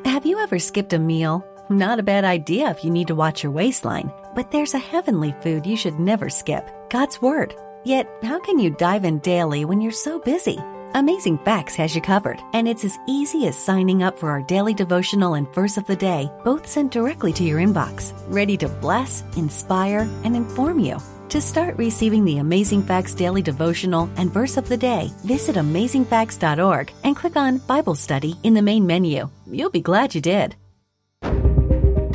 [0.04, 1.44] Have you ever skipped a meal?
[1.70, 4.12] Not a bad idea if you need to watch your waistline.
[4.34, 7.54] But there's a heavenly food you should never skip God's Word.
[7.84, 10.58] Yet, how can you dive in daily when you're so busy?
[10.94, 14.74] Amazing Facts has you covered, and it's as easy as signing up for our daily
[14.74, 19.22] devotional and verse of the day, both sent directly to your inbox, ready to bless,
[19.36, 20.98] inspire, and inform you.
[21.30, 26.92] To start receiving the Amazing Facts daily devotional and verse of the day, visit amazingfacts.org
[27.02, 29.28] and click on Bible Study in the main menu.
[29.50, 30.54] You'll be glad you did.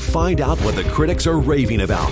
[0.09, 2.11] Find out what the critics are raving about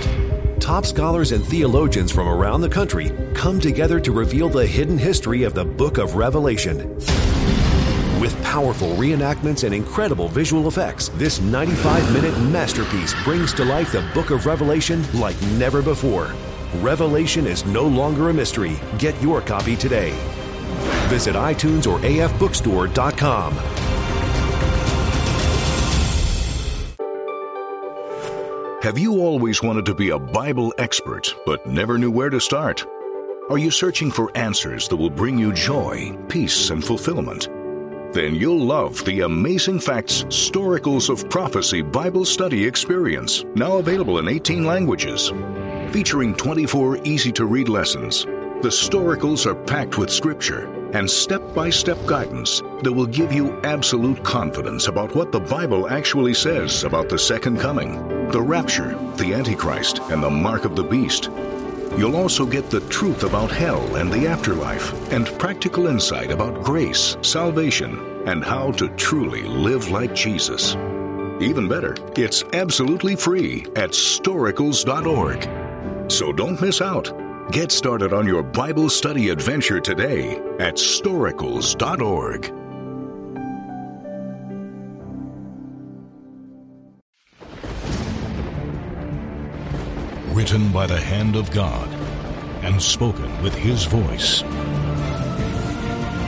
[0.60, 5.42] top scholars and theologians from around the country come together to reveal the hidden history
[5.42, 6.94] of the book of Revelation.
[8.20, 14.08] With powerful reenactments and incredible visual effects, this 95 minute masterpiece brings to life the
[14.14, 16.34] book of Revelation like never before.
[16.76, 18.78] Revelation is no longer a mystery.
[18.98, 20.10] Get your copy today.
[21.08, 23.87] Visit iTunes or afbookstore.com.
[28.80, 32.86] Have you always wanted to be a Bible expert but never knew where to start?
[33.50, 37.48] Are you searching for answers that will bring you joy, peace, and fulfillment?
[38.14, 44.28] Then you'll love the Amazing Facts Storacles of Prophecy Bible Study Experience, now available in
[44.28, 45.32] 18 languages.
[45.90, 48.26] Featuring 24 easy to read lessons,
[48.60, 53.60] the Storacles are packed with scripture and step by step guidance that will give you
[53.62, 57.94] absolute confidence about what the Bible actually says about the second coming,
[58.30, 61.30] the rapture, the Antichrist, and the mark of the beast.
[61.96, 67.16] You'll also get the truth about hell and the afterlife, and practical insight about grace,
[67.22, 70.74] salvation, and how to truly live like Jesus.
[71.40, 75.48] Even better, it's absolutely free at storacles.org.
[76.10, 77.27] So don't miss out.
[77.50, 82.52] Get started on your Bible study adventure today at storacles.org.
[90.36, 91.88] Written by the hand of God
[92.62, 94.40] and spoken with His voice.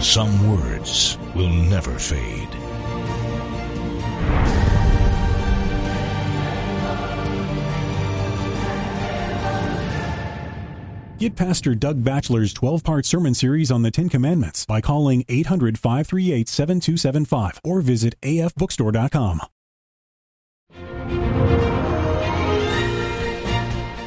[0.02, 2.59] Some words will never fade.
[11.20, 15.78] Get Pastor Doug Batchelor's 12 part sermon series on the Ten Commandments by calling 800
[15.78, 19.42] 538 7275 or visit afbookstore.com.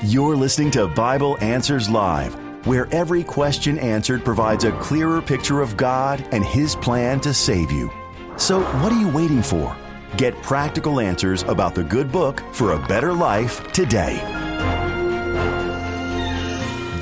[0.06, 2.34] You're listening to Bible Answers Live,
[2.66, 7.72] where every question answered provides a clearer picture of God and His plan to save
[7.72, 7.92] you.
[8.38, 9.78] So, what are you waiting for?
[10.18, 14.20] Get practical answers about the good book for a better life today.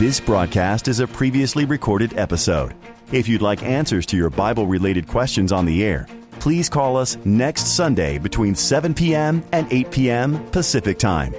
[0.02, 2.74] This broadcast is a previously recorded episode.
[3.12, 6.08] If you'd like answers to your Bible related questions on the air,
[6.40, 9.44] please call us next Sunday between 7 p.m.
[9.52, 10.44] and 8 p.m.
[10.50, 11.36] Pacific Time.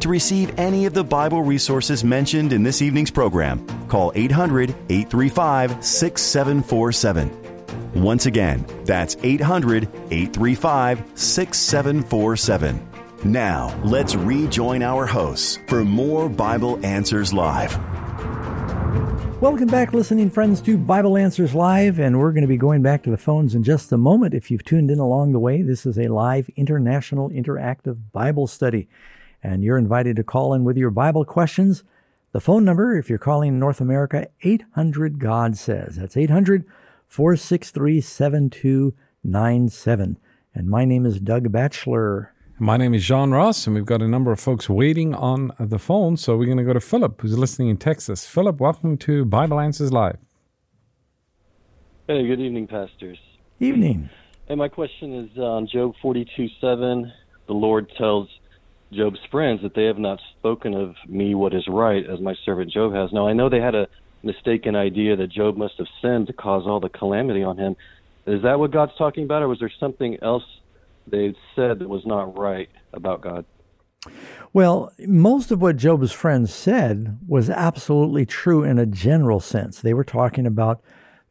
[0.00, 5.82] To receive any of the Bible resources mentioned in this evening's program, call 800 835
[5.82, 7.92] 6747.
[7.94, 12.88] Once again, that's 800 835 6747.
[13.24, 17.78] Now, let's rejoin our hosts for more Bible Answers Live.
[19.42, 23.02] Welcome back, listening friends, to Bible Answers Live, and we're going to be going back
[23.02, 24.34] to the phones in just a moment.
[24.34, 28.88] If you've tuned in along the way, this is a live international interactive Bible study,
[29.42, 31.82] and you're invited to call in with your Bible questions.
[32.30, 35.96] The phone number, if you're calling in North America, 800 God Says.
[35.96, 36.64] That's 800
[37.08, 40.18] 463 7297.
[40.54, 42.31] And my name is Doug Batchelor.
[42.62, 45.80] My name is Jean Ross, and we've got a number of folks waiting on the
[45.80, 46.16] phone.
[46.16, 48.24] So we're going to go to Philip, who's listening in Texas.
[48.24, 50.16] Philip, welcome to Bible Answers Live.
[52.06, 53.18] Hey, good evening, pastors.
[53.58, 54.08] Evening.
[54.46, 57.12] Hey, my question is on Job 42 7.
[57.48, 58.28] The Lord tells
[58.92, 62.70] Job's friends that they have not spoken of me what is right, as my servant
[62.70, 63.12] Job has.
[63.12, 63.88] Now, I know they had a
[64.22, 67.74] mistaken idea that Job must have sinned to cause all the calamity on him.
[68.24, 70.44] Is that what God's talking about, or was there something else
[71.06, 73.44] they said that was not right about God?
[74.52, 79.80] Well, most of what Job's friends said was absolutely true in a general sense.
[79.80, 80.82] They were talking about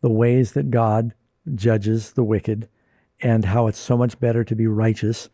[0.01, 1.13] the ways that God
[1.53, 2.69] judges the wicked
[3.21, 5.29] and how it's so much better to be righteous.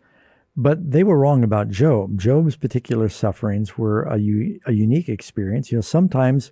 [0.56, 2.20] But they were wrong about Job.
[2.20, 5.72] Job's particular sufferings were a, u- a unique experience.
[5.72, 6.52] You know, sometimes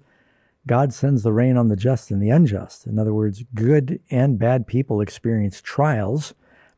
[0.67, 2.87] God sends the rain on the just and the unjust.
[2.87, 6.33] In other words, good and bad people experience trials.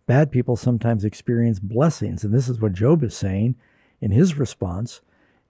[0.08, 2.24] Bad people sometimes experience blessings.
[2.24, 3.56] And this is what Job is saying
[4.02, 5.02] in his response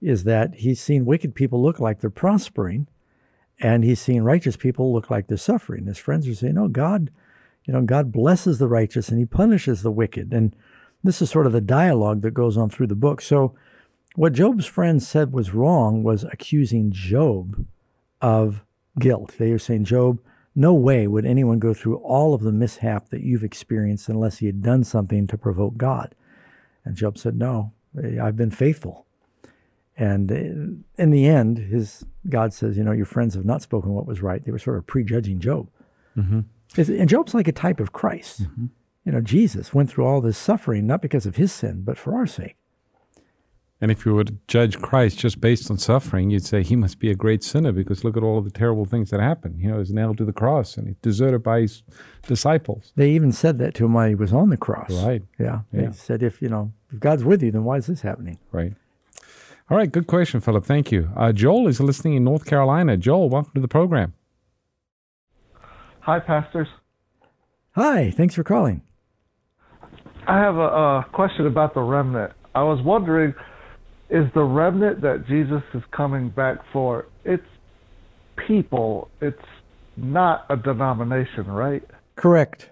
[0.02, 2.88] is that he's seen wicked people look like they're prospering
[3.60, 5.86] and he's seen righteous people look like they're suffering.
[5.86, 7.10] His friends are saying, "Oh, God,
[7.66, 10.56] you know, God blesses the righteous and he punishes the wicked." And
[11.04, 13.22] this is sort of the dialogue that goes on through the book.
[13.22, 13.56] So
[14.16, 17.66] what Job's friends said was wrong was accusing Job
[18.22, 18.64] of
[19.00, 19.36] guilt.
[19.38, 20.20] They were saying, Job,
[20.58, 24.48] no way would anyone go through all of the mishap that you've experienced unless he
[24.48, 26.16] had done something to provoke God.
[26.84, 29.06] And Job said, No, I've been faithful.
[29.96, 34.06] And in the end, his God says, you know, your friends have not spoken what
[34.06, 34.44] was right.
[34.44, 35.70] They were sort of prejudging Job.
[36.16, 36.42] Mm-hmm.
[36.78, 38.44] And Job's like a type of Christ.
[38.44, 38.66] Mm-hmm.
[39.06, 42.16] You know, Jesus went through all this suffering not because of his sin, but for
[42.16, 42.58] our sake.
[43.80, 46.98] And if you were to judge Christ just based on suffering, you'd say he must
[46.98, 49.60] be a great sinner because look at all of the terrible things that happened.
[49.60, 51.84] You know, he's nailed to the cross and he's deserted by his
[52.24, 52.92] disciples.
[52.96, 54.92] They even said that to him while he was on the cross.
[54.92, 55.22] Right.
[55.38, 55.60] Yeah.
[55.72, 55.90] Yeah.
[55.90, 58.40] They said, if you know, if God's with you, then why is this happening?
[58.52, 58.74] Right.
[59.70, 59.92] All right.
[59.92, 60.66] Good question, Philip.
[60.66, 61.12] Thank you.
[61.16, 62.98] Uh, Joel is listening in North Carolina.
[62.98, 64.14] Joel, welcome to the program.
[66.00, 66.68] Hi, pastors.
[67.74, 68.10] Hi.
[68.10, 68.82] Thanks for calling.
[70.26, 72.34] I have a, a question about the remnant.
[72.56, 73.36] I was wondering,
[74.10, 77.08] is the remnant that Jesus is coming back for?
[77.26, 77.44] It's
[78.48, 79.10] people.
[79.22, 79.38] It's
[79.98, 81.84] not a denomination, right?
[82.16, 82.70] Correct.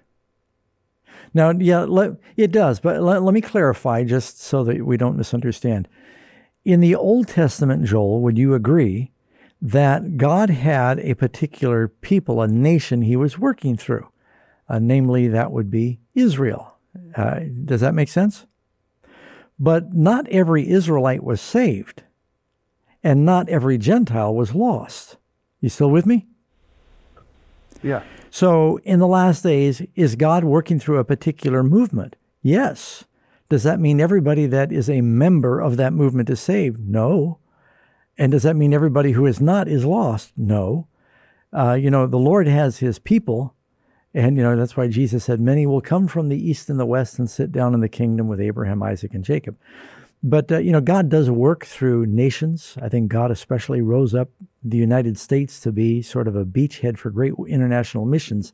[1.34, 5.18] Now, yeah, let, it does, but let, let me clarify just so that we don't
[5.18, 5.88] misunderstand.
[6.64, 9.12] In the Old Testament, Joel, would you agree
[9.62, 14.08] that God had a particular people, a nation he was working through?
[14.70, 16.78] Uh, namely, that would be Israel.
[17.16, 18.46] Uh, does that make sense?
[19.58, 22.04] But not every Israelite was saved,
[23.04, 25.18] and not every Gentile was lost.
[25.62, 26.28] You still with me?
[27.82, 28.04] Yeah.
[28.30, 32.16] So, in the last days, is God working through a particular movement?
[32.42, 33.06] Yes.
[33.50, 36.80] Does that mean everybody that is a member of that movement is saved?
[36.80, 37.40] No.
[38.18, 40.34] And does that mean everybody who is not is lost?
[40.36, 40.88] No.
[41.54, 43.55] Uh, you know, the Lord has his people,
[44.16, 46.86] and, you know, that's why Jesus said, Many will come from the east and the
[46.86, 49.58] west and sit down in the kingdom with Abraham, Isaac, and Jacob.
[50.24, 52.78] But, uh, you know, God does work through nations.
[52.82, 54.30] I think God especially rose up
[54.64, 58.54] the United States to be sort of a beachhead for great international missions,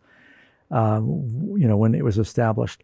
[0.71, 2.83] uh, you know, when it was established.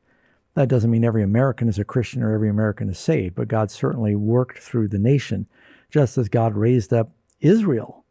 [0.54, 3.72] That doesn't mean every American is a Christian or every American is saved, but God
[3.72, 5.48] certainly worked through the nation,
[5.90, 7.10] just as God raised up
[7.42, 8.06] Israel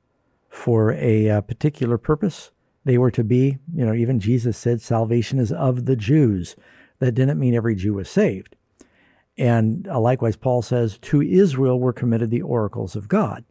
[0.49, 2.51] for a uh, particular purpose.
[2.87, 6.55] They were to be, you know, even Jesus said salvation is of the Jews.
[7.01, 8.55] That didn't mean every Jew was saved.
[9.37, 13.45] And uh, likewise, Paul says, to Israel were committed the oracles of God.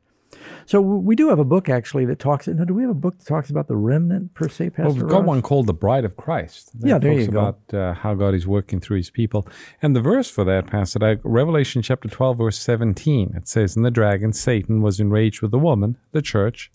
[0.65, 2.47] So we do have a book actually that talks.
[2.47, 4.83] Now, do we have a book that talks about the remnant per se, Pastor?
[4.83, 5.27] Well, we've got Ross?
[5.27, 7.39] one called "The Bride of Christ." That Yeah, there talks you go.
[7.39, 9.47] about uh, how God is working through His people,
[9.81, 13.33] and the verse for that, Pastor, Doug, Revelation chapter twelve, verse seventeen.
[13.35, 16.71] It says, "And the dragon, Satan, was enraged with the woman, the church,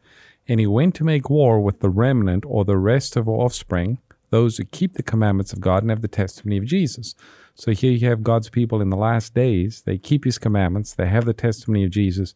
[0.50, 4.58] and he went to make war with the remnant or the rest of offspring, those
[4.58, 7.14] who keep the commandments of God and have the testimony of Jesus."
[7.54, 9.82] So here you have God's people in the last days.
[9.82, 10.94] They keep His commandments.
[10.94, 12.34] They have the testimony of Jesus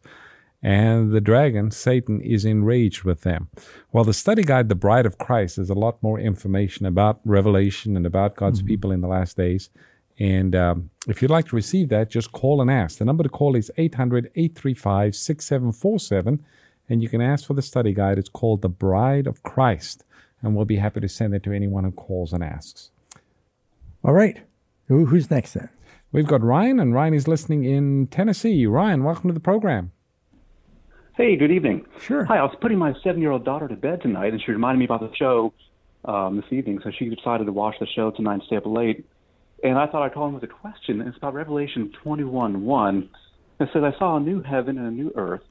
[0.65, 3.49] and the dragon, Satan, is enraged with them.
[3.91, 7.95] Well, the study guide, The Bride of Christ, is a lot more information about Revelation
[7.95, 9.69] and about God's people in the last days.
[10.17, 12.97] And um, if you'd like to receive that, just call and ask.
[12.97, 16.43] The number to call is 800 835 6747.
[16.89, 18.17] And you can ask for the study guide.
[18.17, 20.03] It's called The Bride of Christ.
[20.41, 22.91] And we'll be happy to send it to anyone who calls and asks.
[24.03, 24.37] All right.
[24.87, 25.69] Who, who's next then?
[26.11, 28.65] We've got Ryan, and Ryan is listening in Tennessee.
[28.67, 29.91] Ryan, welcome to the program.
[31.17, 31.85] Hey, good evening.
[31.99, 32.23] Sure.
[32.25, 35.01] Hi, I was putting my seven-year-old daughter to bed tonight, and she reminded me about
[35.01, 35.53] the show
[36.05, 36.79] um, this evening.
[36.83, 39.05] So she decided to watch the show tonight and stay up late.
[39.63, 41.01] And I thought I'd call in with a question.
[41.01, 43.09] It's about Revelation 21 1.
[43.59, 45.41] It says, I saw a new heaven and a new earth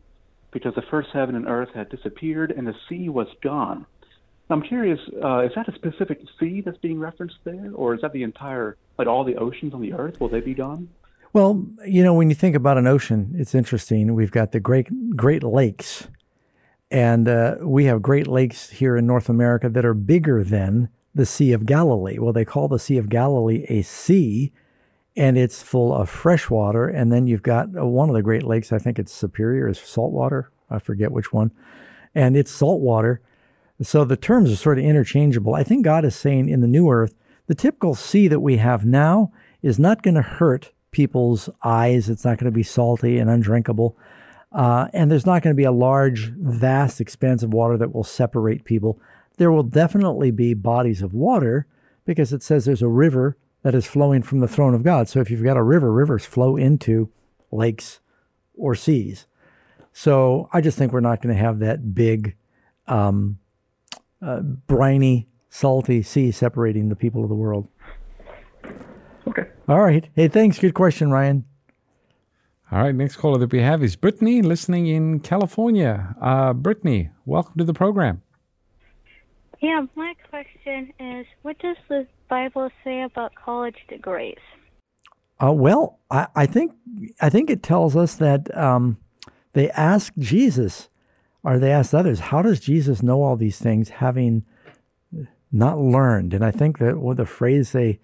[0.55, 3.85] because the first heaven and earth had disappeared and the sea was gone.
[4.49, 8.13] I'm curious, uh, is that a specific sea that's being referenced there, or is that
[8.13, 10.89] the entire, like all the oceans on the earth, will they be gone?
[11.33, 14.15] Well, you know, when you think about an ocean, it's interesting.
[14.15, 16.09] We've got the Great Great Lakes,
[16.91, 21.27] and uh, we have Great Lakes here in North America that are bigger than the
[21.27, 22.19] Sea of Galilee.
[22.19, 24.53] Well, they call the Sea of Galilee a sea,
[25.17, 26.89] and it's full of fresh water.
[26.89, 29.79] And then you've got uh, one of the Great Lakes, I think it's Superior, is
[29.79, 30.51] saltwater.
[30.71, 31.53] I forget which one.
[32.15, 33.21] And it's saltwater.
[33.83, 35.55] So the terms are sort of interchangeable.
[35.55, 37.15] I think God is saying in the new earth,
[37.47, 42.09] the typical sea that we have now is not going to hurt people's eyes.
[42.09, 43.97] It's not going to be salty and undrinkable.
[44.53, 48.05] Uh, and there's not going to be a large, vast expanse of water that will
[48.05, 49.01] separate people.
[49.37, 51.67] There will definitely be bodies of water
[52.05, 55.09] because it says there's a river that is flowing from the throne of God.
[55.09, 57.11] So if you've got a river, rivers flow into
[57.51, 58.01] lakes
[58.55, 59.27] or seas.
[59.93, 62.37] So I just think we're not going to have that big,
[62.87, 63.39] um,
[64.21, 67.69] uh, briny, salty sea separating the people of the world.
[69.27, 69.47] Okay.
[69.67, 70.09] All right.
[70.15, 70.59] Hey, thanks.
[70.59, 71.45] Good question, Ryan.
[72.71, 72.95] All right.
[72.95, 76.15] Next caller that we have is Brittany, listening in California.
[76.21, 78.21] Uh, Brittany, welcome to the program.
[79.63, 84.39] Yeah, my question is what does the Bible say about college degrees?
[85.43, 86.73] Uh, well, I, I, think
[87.21, 88.99] I think it tells us that um,
[89.53, 90.89] they asked Jesus,
[91.43, 94.45] or they asked others, how does Jesus know all these things, having
[95.51, 96.35] not learned?
[96.35, 98.01] And I think that what the phrase they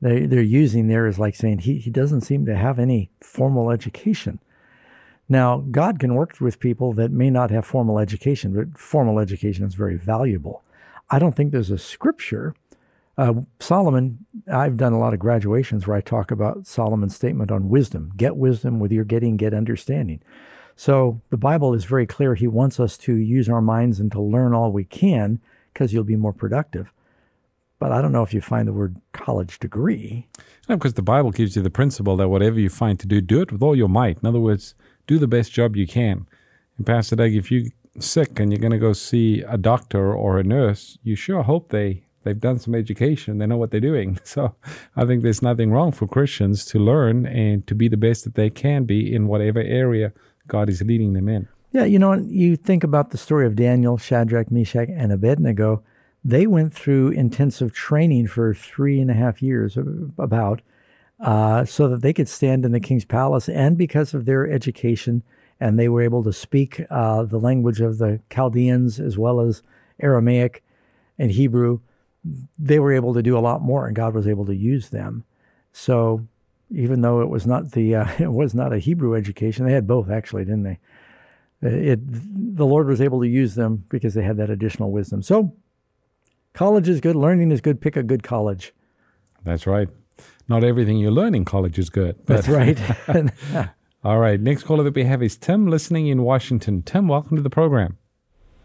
[0.00, 3.70] they they're using there is like saying he he doesn't seem to have any formal
[3.70, 4.40] education.
[5.28, 9.64] Now, God can work with people that may not have formal education, but formal education
[9.64, 10.62] is very valuable.
[11.08, 12.54] I don't think there's a scripture.
[13.18, 17.68] Uh, Solomon, I've done a lot of graduations where I talk about Solomon's statement on
[17.68, 18.12] wisdom.
[18.16, 20.22] Get wisdom with your getting, get understanding.
[20.76, 22.34] So the Bible is very clear.
[22.34, 25.40] He wants us to use our minds and to learn all we can
[25.72, 26.92] because you'll be more productive.
[27.78, 30.28] But I don't know if you find the word college degree.
[30.68, 33.42] No, because the Bible gives you the principle that whatever you find to do, do
[33.42, 34.18] it with all your might.
[34.22, 34.74] In other words,
[35.06, 36.26] do the best job you can.
[36.78, 37.66] And Pastor Doug, if you're
[37.98, 41.68] sick and you're going to go see a doctor or a nurse, you sure hope
[41.70, 44.18] they they've done some education, they know what they're doing.
[44.24, 44.54] So
[44.96, 48.34] I think there's nothing wrong for Christians to learn and to be the best that
[48.34, 50.12] they can be in whatever area
[50.46, 51.48] God is leading them in.
[51.72, 55.82] Yeah, you know, you think about the story of Daniel, Shadrach, Meshach, and Abednego.
[56.24, 59.76] They went through intensive training for three and a half years,
[60.18, 60.62] about,
[61.20, 63.48] uh, so that they could stand in the king's palace.
[63.48, 65.22] And because of their education,
[65.62, 69.62] and they were able to speak uh, the language of the Chaldeans as well as
[70.00, 70.64] Aramaic
[71.18, 71.80] and Hebrew,
[72.58, 75.24] they were able to do a lot more, and God was able to use them.
[75.72, 76.26] So
[76.70, 79.86] even though it was not the uh, it was not a Hebrew education, they had
[79.86, 80.78] both actually, didn't they?
[81.62, 82.00] It
[82.56, 85.22] the Lord was able to use them because they had that additional wisdom.
[85.22, 85.54] So
[86.54, 87.80] college is good, learning is good.
[87.80, 88.72] Pick a good college.
[89.44, 89.88] That's right.
[90.48, 92.16] Not everything you learn in college is good.
[92.26, 92.78] That's right.
[94.04, 94.40] All right.
[94.40, 96.82] Next caller that we have is Tim, listening in Washington.
[96.82, 97.98] Tim, welcome to the program.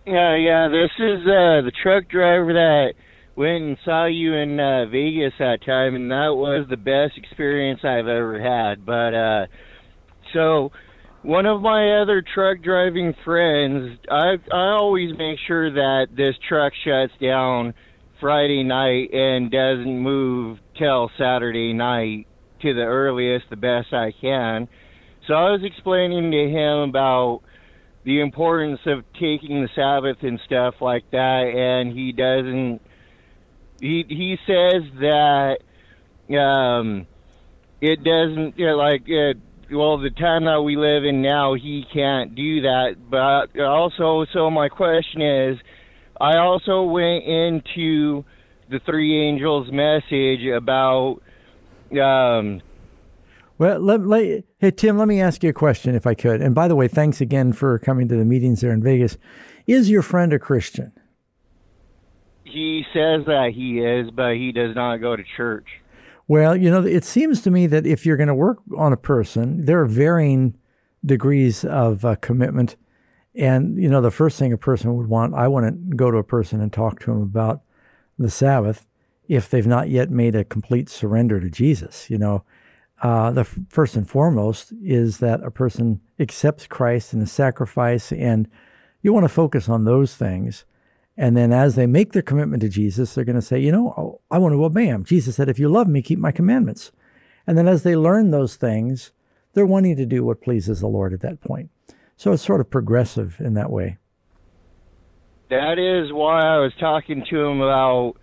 [0.06, 0.68] Yeah, yeah.
[0.68, 2.94] This is uh, the truck driver that
[3.38, 7.82] went and saw you in uh, Vegas that time, and that was the best experience
[7.84, 8.84] I've ever had.
[8.84, 9.46] But uh,
[10.34, 10.72] so
[11.22, 16.74] one of my other truck driving friends, I I always make sure that this truck
[16.84, 17.76] shuts down
[18.20, 22.26] Friday night and doesn't move till Saturday night
[22.64, 24.68] to the earliest, the best I can.
[25.28, 27.42] So I was explaining to him about
[28.04, 32.82] the importance of taking the Sabbath and stuff like that, and he doesn't
[33.80, 35.58] he he says that
[36.36, 37.08] um,
[37.82, 39.38] it doesn't you know, like it,
[39.72, 42.96] well the time that we live in now he can't do that.
[43.10, 45.58] But also, so my question is,
[46.20, 48.26] I also went into
[48.70, 51.22] the three angels message about.
[51.92, 52.62] Um,
[53.60, 56.42] well, let, let, hey Tim, let me ask you a question if I could.
[56.42, 59.18] And by the way, thanks again for coming to the meetings there in Vegas.
[59.66, 60.92] Is your friend a Christian?
[62.52, 65.68] He says that he is, but he does not go to church.
[66.28, 68.98] Well, you know, it seems to me that if you're going to work on a
[68.98, 70.58] person, there are varying
[71.06, 72.76] degrees of uh, commitment.
[73.36, 76.18] And, you know, the first thing a person would want, I want to go to
[76.18, 77.62] a person and talk to him about
[78.18, 78.88] the Sabbath
[79.28, 82.10] if they've not yet made a complete surrender to Jesus.
[82.10, 82.44] You know,
[83.02, 88.12] uh, the f- first and foremost is that a person accepts Christ and the sacrifice,
[88.12, 88.50] and
[89.02, 90.66] you want to focus on those things.
[91.18, 93.94] And then as they make their commitment to Jesus, they're going to say, you know,
[93.98, 95.04] oh, I want to obey him.
[95.04, 96.92] Jesus said, If you love me, keep my commandments.
[97.48, 99.12] And then as they learn those things,
[99.54, 101.72] they're wanting to do what pleases the Lord at that point.
[102.18, 103.98] So it's sort of progressive in that way.
[105.50, 108.16] That is why I was talking to him about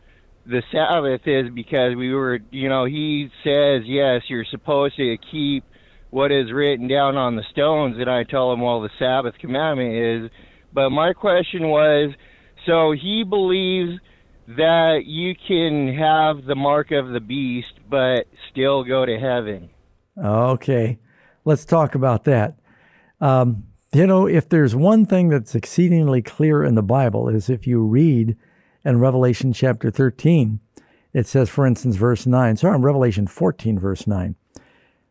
[0.47, 5.64] the Sabbath is because we were, you know, he says, yes, you're supposed to keep
[6.11, 7.97] what is written down on the stones.
[7.99, 10.30] And I tell him, well, the Sabbath commandment is.
[10.72, 12.12] But my question was,
[12.66, 13.98] so he believes
[14.46, 19.70] that you can have the mark of the beast, but still go to heaven.
[20.22, 20.98] Okay,
[21.44, 22.58] let's talk about that.
[23.20, 27.66] Um, you know, if there's one thing that's exceedingly clear in the Bible is if
[27.66, 28.36] you read
[28.84, 30.60] in Revelation chapter 13,
[31.12, 34.34] it says, for instance, verse 9, sorry, in Revelation 14, verse 9.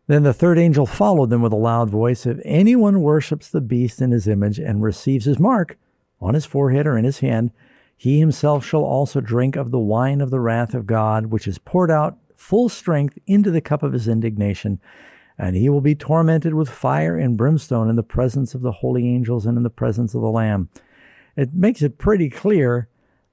[0.07, 2.25] Then the third angel followed them with a loud voice.
[2.25, 5.77] If anyone worships the beast in his image and receives his mark
[6.23, 7.51] on his forehead or in his hand,
[7.95, 11.57] he himself shall also drink of the wine of the wrath of God, which is
[11.57, 14.79] poured out full strength into the cup of his indignation.
[15.37, 19.07] And he will be tormented with fire and brimstone in the presence of the holy
[19.07, 20.69] angels and in the presence of the Lamb.
[21.35, 22.87] It makes it pretty clear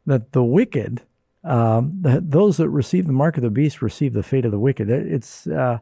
[0.06, 1.02] that the wicked,
[1.44, 4.58] um, that those that receive the mark of the beast, receive the fate of the
[4.58, 4.88] wicked.
[4.88, 5.78] It's uh,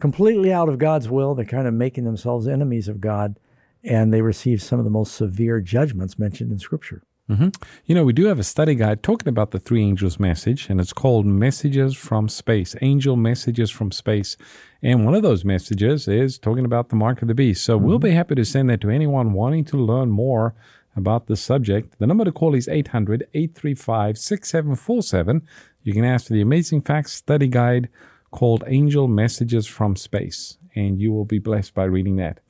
[0.00, 1.34] completely out of God's will.
[1.34, 3.38] They're kind of making themselves enemies of God,
[3.84, 7.02] and they receive some of the most severe judgments mentioned in Scripture.
[7.30, 7.48] Mm-hmm.
[7.86, 10.80] You know, we do have a study guide talking about the three angels' message, and
[10.80, 14.36] it's called Messages from Space Angel Messages from Space.
[14.82, 17.64] And one of those messages is talking about the mark of the beast.
[17.64, 17.86] So mm-hmm.
[17.86, 20.54] we'll be happy to send that to anyone wanting to learn more
[20.96, 21.98] about this subject.
[21.98, 25.42] The number to call is 800 835 6747.
[25.84, 27.88] You can ask for the Amazing Facts study guide
[28.30, 32.40] called Angel Messages from Space, and you will be blessed by reading that.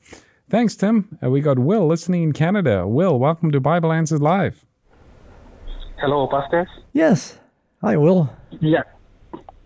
[0.53, 1.17] Thanks, Tim.
[1.19, 2.87] Uh, we got Will listening in Canada.
[2.87, 4.63] Will, welcome to Bible Answers Live.
[5.97, 6.67] Hello, pastors.
[6.91, 7.39] Yes.
[7.81, 8.31] Hi, Will.
[8.61, 8.83] Yeah.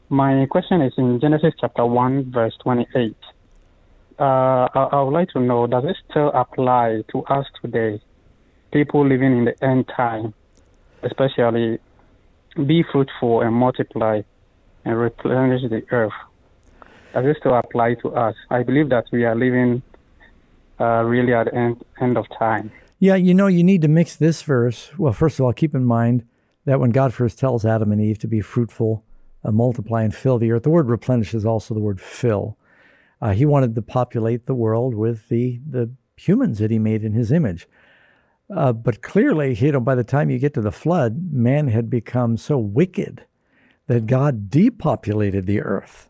[0.08, 3.18] My question is in Genesis chapter 1, verse 28.
[4.18, 8.02] Uh, I, I would like to know does it still apply to us today,
[8.72, 10.34] people living in the end time,
[11.04, 11.80] especially
[12.66, 14.22] be fruitful and multiply
[14.86, 16.14] and replenish the earth?
[17.14, 18.36] Does it still apply to us?
[18.50, 19.84] I believe that we are living
[20.80, 22.72] uh, really at the end, end of time.
[23.00, 24.92] Yeah, you know, you need to mix this verse.
[24.98, 26.26] Well, first of all, keep in mind
[26.66, 29.04] that when God first tells Adam and Eve to be fruitful,
[29.44, 32.58] uh, multiply, and fill the earth, the word replenish is also the word fill.
[33.22, 37.14] Uh, he wanted to populate the world with the, the humans that he made in
[37.14, 37.68] his image.
[38.54, 41.90] Uh, but clearly, you know, by the time you get to the flood, man had
[41.90, 43.26] become so wicked
[43.88, 46.10] that God depopulated the earth.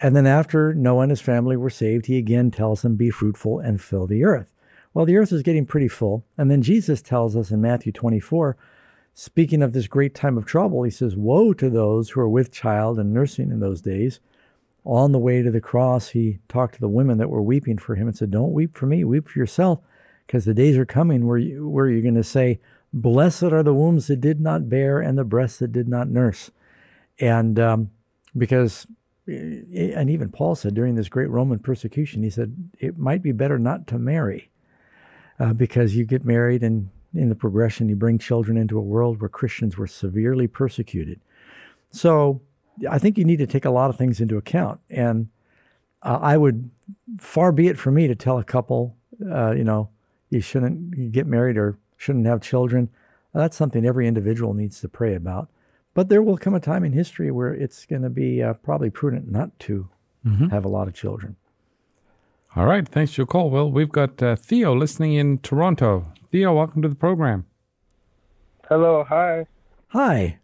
[0.00, 3.58] And then after Noah and his family were saved, he again tells them, Be fruitful
[3.58, 4.52] and fill the earth.
[4.94, 6.24] Well, the earth is getting pretty full.
[6.38, 8.56] And then Jesus tells us in Matthew 24,
[9.14, 12.50] speaking of this great time of trouble, he says, Woe to those who are with
[12.50, 14.20] child and nursing in those days.
[14.84, 17.94] On the way to the cross, he talked to the women that were weeping for
[17.94, 19.80] him and said, Don't weep for me, weep for yourself,
[20.26, 22.58] because the days are coming where, you, where you're going to say,
[22.92, 26.50] Blessed are the wombs that did not bear and the breasts that did not nurse.
[27.20, 27.90] And um,
[28.36, 28.86] because
[29.26, 33.58] and even Paul said during this great Roman persecution, he said it might be better
[33.58, 34.50] not to marry
[35.38, 39.20] uh, because you get married and in the progression you bring children into a world
[39.20, 41.20] where Christians were severely persecuted.
[41.90, 42.40] So
[42.88, 44.80] I think you need to take a lot of things into account.
[44.88, 45.28] And
[46.02, 46.70] uh, I would,
[47.18, 48.96] far be it for me to tell a couple,
[49.28, 49.90] uh, you know,
[50.30, 52.88] you shouldn't get married or shouldn't have children.
[53.34, 55.48] That's something every individual needs to pray about.
[55.92, 58.90] But there will come a time in history where it's going to be uh, probably
[58.90, 59.88] prudent not to
[60.24, 60.48] mm-hmm.
[60.48, 61.36] have a lot of children.
[62.54, 62.86] All right.
[62.86, 63.70] Thanks for your call, Will.
[63.70, 66.12] We've got uh, Theo listening in Toronto.
[66.30, 67.46] Theo, welcome to the program.
[68.68, 69.04] Hello.
[69.08, 69.46] Hi.
[69.88, 70.38] Hi.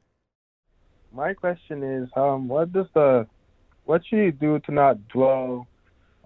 [1.12, 3.26] My question is, um, what does the,
[3.84, 5.66] what should you do to not dwell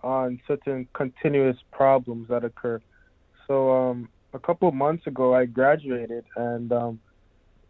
[0.03, 2.81] on certain continuous problems that occur?
[3.47, 7.01] So, um, a couple months ago, I graduated, and um,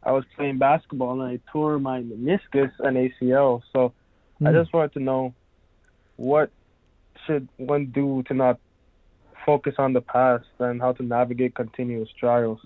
[0.02, 3.62] I was playing basketball and I tore my meniscus and ACL.
[3.72, 3.92] So
[4.40, 4.48] mm.
[4.48, 4.58] I hmm.
[4.58, 5.34] just wanted to know
[6.16, 6.50] what
[7.26, 8.58] should one do to not
[9.44, 12.60] focus on the past and how to navigate continuous trials.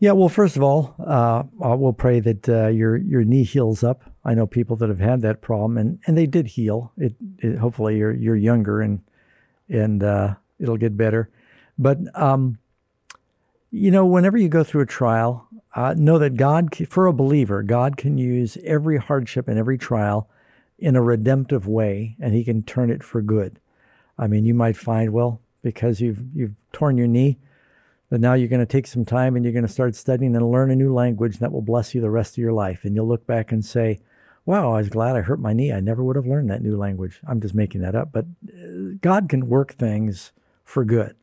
[0.00, 4.04] Yeah, well, first of all, uh, we'll pray that uh, your your knee heals up.
[4.24, 6.92] I know people that have had that problem, and, and they did heal.
[6.96, 9.00] It, it hopefully you're you're younger and
[9.68, 11.30] and uh, it'll get better.
[11.78, 12.58] But um,
[13.72, 15.47] you know, whenever you go through a trial,
[15.78, 20.28] uh, know that God, for a believer, God can use every hardship and every trial
[20.76, 23.60] in a redemptive way, and He can turn it for good.
[24.18, 27.38] I mean, you might find, well, because you've you've torn your knee,
[28.10, 30.50] that now you're going to take some time and you're going to start studying and
[30.50, 32.84] learn a new language that will bless you the rest of your life.
[32.84, 34.00] And you'll look back and say,
[34.46, 35.72] wow, I was glad I hurt my knee.
[35.72, 37.20] I never would have learned that new language.
[37.28, 38.10] I'm just making that up.
[38.10, 40.32] But uh, God can work things
[40.64, 41.14] for good.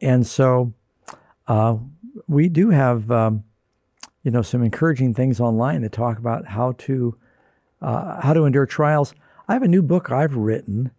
[0.00, 0.72] And so
[1.46, 1.76] uh,
[2.26, 3.44] we do have, um,
[4.26, 7.16] you know, some encouraging things online that talk about how to
[7.80, 9.14] uh, how to endure trials.
[9.46, 10.90] I have a new book I've written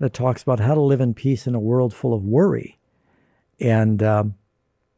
[0.00, 2.78] that talks about how to live in peace in a world full of worry.
[3.58, 4.34] And um,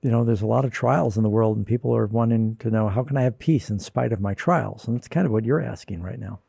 [0.02, 2.72] you know, there's a lot of trials in the world, and people are wanting to
[2.72, 5.30] know how can I have peace in spite of my trials, and that's kind of
[5.30, 6.40] what you're asking right now.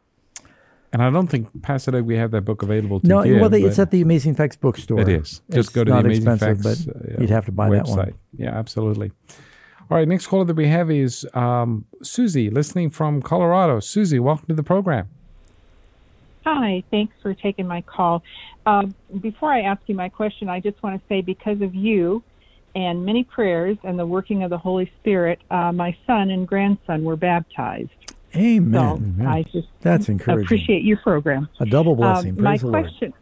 [0.92, 3.14] And I don't think, Pastor Doug, we have that book available to you.
[3.14, 5.02] no, give, well, they, it's at the Amazing Facts bookstore.
[5.02, 5.42] It is.
[5.52, 7.86] Just It's go to the Amazing Facts but uh, you'd have to buy website.
[7.86, 8.14] that one.
[8.36, 9.12] Yeah, absolutely.
[9.90, 13.80] All right, next caller that we have is um, Susie, listening from Colorado.
[13.80, 15.08] Susie, welcome to the program.
[16.44, 18.22] Hi, thanks for taking my call.
[18.66, 18.88] Uh,
[19.22, 22.22] before I ask you my question, I just want to say because of you
[22.76, 27.06] and many prayers and the working of the Holy Spirit, uh, my son and grandson
[27.06, 27.90] were baptized.
[28.36, 29.16] Amen.
[29.20, 30.46] So I just That's encouraging.
[30.46, 31.48] appreciate your program.
[31.62, 32.38] A double blessing.
[32.38, 32.84] Um, my Praise the Lord.
[32.84, 33.14] question,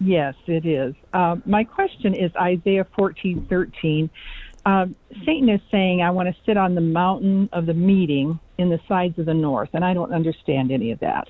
[0.00, 0.96] yes, it is.
[1.12, 4.10] Um, my question is Isaiah fourteen thirteen.
[4.64, 4.94] Um,
[5.24, 8.80] Satan is saying, "I want to sit on the mountain of the meeting in the
[8.88, 11.28] sides of the north," and I don't understand any of that.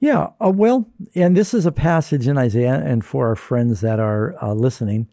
[0.00, 3.98] Yeah, uh, well, and this is a passage in Isaiah, and for our friends that
[3.98, 5.08] are uh, listening,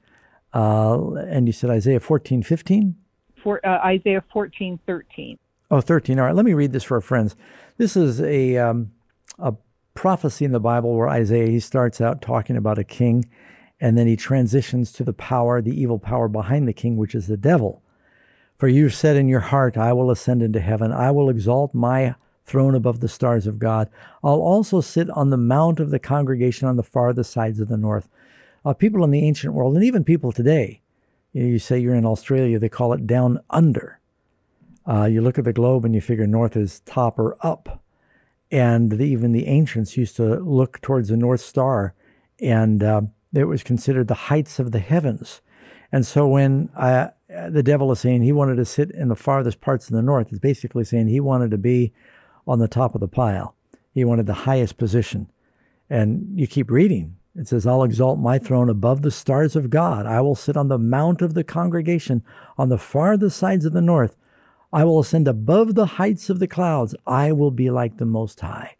[0.53, 2.95] uh, and you said Isaiah fourteen fifteen.
[3.43, 5.37] For uh, Isaiah fourteen thirteen.
[5.71, 6.19] Oh, 13.
[6.19, 7.35] All right, let me read this for our friends.
[7.77, 8.91] This is a, um,
[9.39, 9.55] a
[9.95, 13.25] prophecy in the Bible where Isaiah, he starts out talking about a king,
[13.80, 17.28] and then he transitions to the power, the evil power behind the king, which is
[17.28, 17.82] the devil.
[18.57, 20.91] For you've said in your heart, I will ascend into heaven.
[20.91, 22.15] I will exalt my
[22.45, 23.89] throne above the stars of God.
[24.23, 27.78] I'll also sit on the mount of the congregation on the farthest sides of the
[27.78, 28.07] north.
[28.63, 30.82] Uh, people in the ancient world, and even people today,
[31.34, 33.99] you, know, you say you're in Australia, they call it down under.
[34.88, 37.84] Uh, you look at the globe and you figure north is top or up.
[38.51, 41.95] And the, even the ancients used to look towards the North Star,
[42.39, 43.01] and uh,
[43.36, 45.41] it was considered the heights of the heavens.
[45.91, 47.09] And so when uh,
[47.49, 50.27] the devil is saying he wanted to sit in the farthest parts of the north,
[50.29, 51.93] it's basically saying he wanted to be
[52.47, 53.55] on the top of the pile.
[53.93, 55.29] He wanted the highest position.
[55.89, 57.17] And you keep reading.
[57.36, 60.05] It says, I'll exalt my throne above the stars of God.
[60.05, 62.23] I will sit on the mount of the congregation
[62.57, 64.15] on the farthest sides of the north.
[64.71, 66.95] I will ascend above the heights of the clouds.
[67.05, 68.75] I will be like the Most High.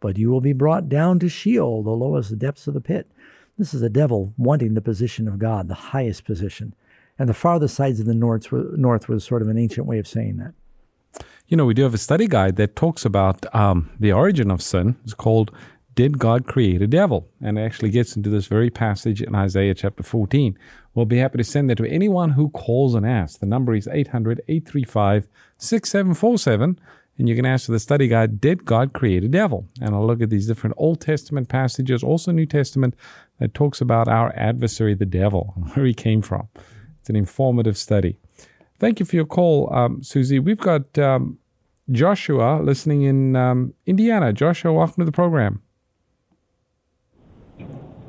[0.00, 3.10] But you will be brought down to Sheol, the lowest depths of the pit.
[3.58, 6.74] This is the devil wanting the position of God, the highest position.
[7.18, 10.06] And the farthest sides of the north, north was sort of an ancient way of
[10.06, 10.52] saying that.
[11.48, 14.60] You know, we do have a study guide that talks about um, the origin of
[14.60, 14.96] sin.
[15.04, 15.52] It's called
[15.94, 17.28] Did God Create a Devil?
[17.40, 20.58] And it actually gets into this very passage in Isaiah chapter 14.
[20.94, 23.38] We'll be happy to send that to anyone who calls and asks.
[23.38, 26.78] The number is 800 835 6747.
[27.18, 29.66] And you can ask for the study guide, Did God Create a Devil?
[29.80, 32.94] And I'll look at these different Old Testament passages, also New Testament,
[33.38, 36.48] that talks about our adversary, the devil, and where he came from.
[37.00, 38.18] It's an informative study.
[38.78, 40.38] Thank you for your call, um, Susie.
[40.38, 41.38] We've got um,
[41.90, 44.32] Joshua listening in um, Indiana.
[44.32, 45.62] Joshua, welcome to the program.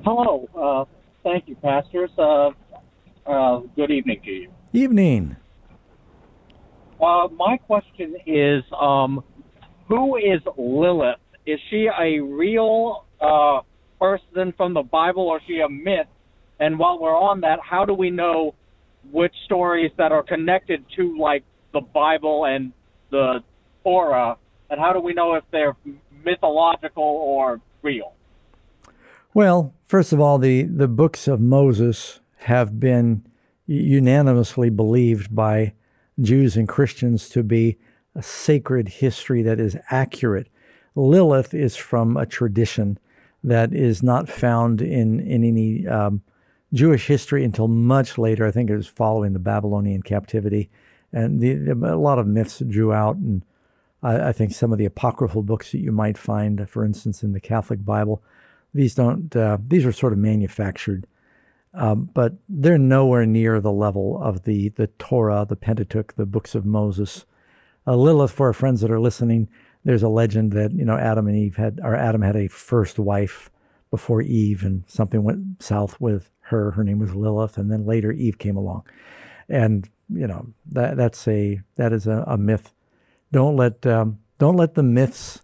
[0.03, 0.47] Hello.
[0.55, 0.85] Uh,
[1.23, 2.09] thank you, pastors.
[2.17, 2.51] Uh,
[3.25, 4.51] uh, good evening to you.
[4.73, 5.35] Evening.
[7.01, 9.23] Uh, my question is, um,
[9.87, 11.17] who is Lilith?
[11.45, 13.59] Is she a real uh,
[13.99, 16.07] person from the Bible, or is she a myth?
[16.59, 18.55] And while we're on that, how do we know
[19.11, 21.43] which stories that are connected to like
[21.73, 22.73] the Bible and
[23.11, 23.43] the
[23.83, 24.37] Torah,
[24.69, 25.75] and how do we know if they're
[26.25, 28.13] mythological or real?
[29.33, 33.25] Well, first of all, the, the books of Moses have been
[33.65, 35.73] unanimously believed by
[36.19, 37.77] Jews and Christians to be
[38.15, 40.47] a sacred history that is accurate.
[40.95, 42.97] Lilith is from a tradition
[43.43, 46.21] that is not found in, in any um,
[46.73, 48.45] Jewish history until much later.
[48.45, 50.69] I think it was following the Babylonian captivity.
[51.13, 53.15] And the, a lot of myths drew out.
[53.15, 53.43] And
[54.03, 57.33] I, I think some of the apocryphal books that you might find, for instance, in
[57.33, 58.21] the Catholic Bible,
[58.73, 61.07] these don't, uh, these are sort of manufactured.
[61.73, 66.55] Um, but they're nowhere near the level of the, the Torah, the Pentateuch, the books
[66.55, 67.25] of Moses.
[67.85, 69.47] Uh, Lilith, for our friends that are listening,
[69.87, 72.99] there's a legend that you know Adam and Eve had, or Adam had a first
[72.99, 73.49] wife
[73.89, 76.71] before Eve, and something went south with her.
[76.71, 78.83] Her name was Lilith, and then later Eve came along,
[79.47, 82.73] and you know that that's a that is a, a myth.
[83.31, 85.43] Don't let um, don't let the myths,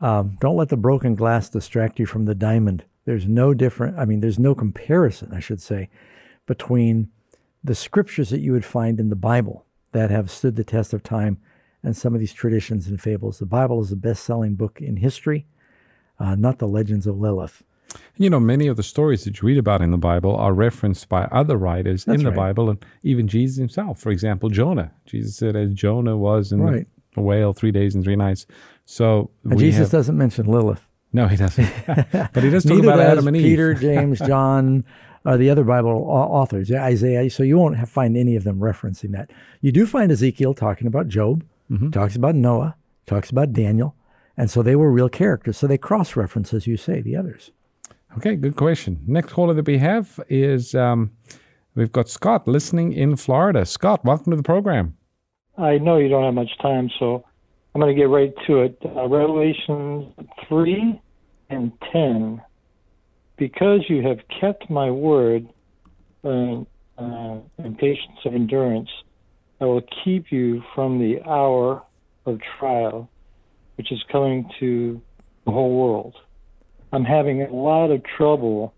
[0.00, 2.84] um, don't let the broken glass distract you from the diamond.
[3.04, 3.98] There's no different.
[3.98, 5.90] I mean, there's no comparison, I should say,
[6.46, 7.10] between
[7.62, 11.02] the scriptures that you would find in the Bible that have stood the test of
[11.02, 11.36] time
[11.82, 13.38] and some of these traditions and fables.
[13.38, 15.46] The Bible is the best selling book in history,
[16.18, 17.62] uh, not the legends of Lilith.
[18.16, 21.08] You know, many of the stories that you read about in the Bible are referenced
[21.08, 22.36] by other writers That's in the right.
[22.36, 23.98] Bible, and even Jesus himself.
[23.98, 24.92] For example, Jonah.
[25.06, 26.86] Jesus said, "As Jonah was in Right.
[27.16, 28.46] the whale three days and three nights."
[28.84, 30.86] So Jesus have- doesn't mention Lilith.
[31.12, 31.68] No, he doesn't.
[32.32, 33.42] but he does talk about Adam and Eve.
[33.42, 34.84] Peter, James, John,
[35.24, 37.28] uh, the other Bible authors, yeah, Isaiah.
[37.28, 39.32] So you won't have, find any of them referencing that.
[39.60, 41.90] You do find Ezekiel talking about Job, Mm-hmm.
[41.90, 42.74] talks about Noah,
[43.06, 43.94] talks about Daniel,
[44.36, 45.56] and so they were real characters.
[45.56, 47.52] So they cross reference, as you say, the others.
[48.16, 49.00] Okay, good question.
[49.06, 51.12] Next caller that we have is um,
[51.74, 53.64] we've got Scott listening in Florida.
[53.64, 54.96] Scott, welcome to the program.
[55.56, 57.24] I know you don't have much time, so
[57.74, 58.78] I'm going to get right to it.
[58.84, 60.12] Uh, Revelation
[60.48, 61.00] 3
[61.50, 62.42] and 10.
[63.36, 65.48] Because you have kept my word
[66.24, 66.62] uh,
[66.98, 68.90] uh, and patience of endurance,
[69.60, 71.82] I will keep you from the hour
[72.26, 73.08] of trial,
[73.76, 75.00] which is coming to
[75.44, 76.14] the whole world.
[76.92, 78.74] I'm having a lot of trouble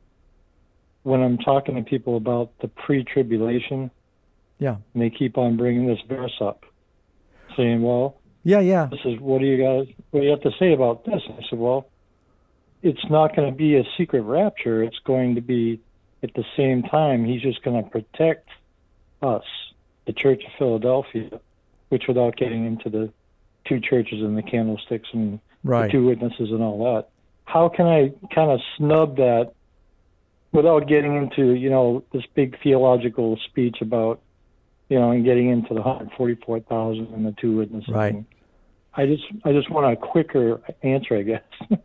[1.04, 3.90] when I'm talking to people about the pre tribulation
[4.58, 4.76] Yeah.
[4.94, 6.64] and they keep on bringing this verse up,
[7.56, 8.86] saying, "Well, Yeah, yeah.
[8.86, 11.42] this is what do you guys what do you have to say about this?" I
[11.48, 11.86] said, "Well,
[12.82, 14.82] it's not going to be a secret rapture.
[14.82, 15.80] It's going to be
[16.22, 17.24] at the same time.
[17.24, 18.48] He's just going to protect
[19.22, 19.44] us,
[20.06, 21.40] the Church of Philadelphia,
[21.88, 23.12] which without getting into the
[23.66, 25.86] two churches and the candlesticks and Right.
[25.86, 27.08] the two witnesses and all that.
[27.44, 29.52] How can I kind of snub that
[30.52, 34.20] without getting into you know this big theological speech about
[34.88, 37.94] you know and getting into the 144,000 and the two witnesses?
[37.94, 38.24] Right.
[38.94, 41.42] I just I just want a quicker answer, I guess.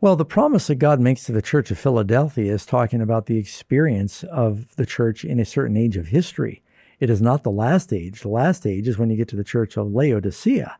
[0.00, 3.36] Well, the promise that God makes to the church of Philadelphia is talking about the
[3.36, 6.62] experience of the church in a certain age of history.
[7.02, 8.20] It is not the last age.
[8.20, 10.78] The last age is when you get to the church of Laodicea.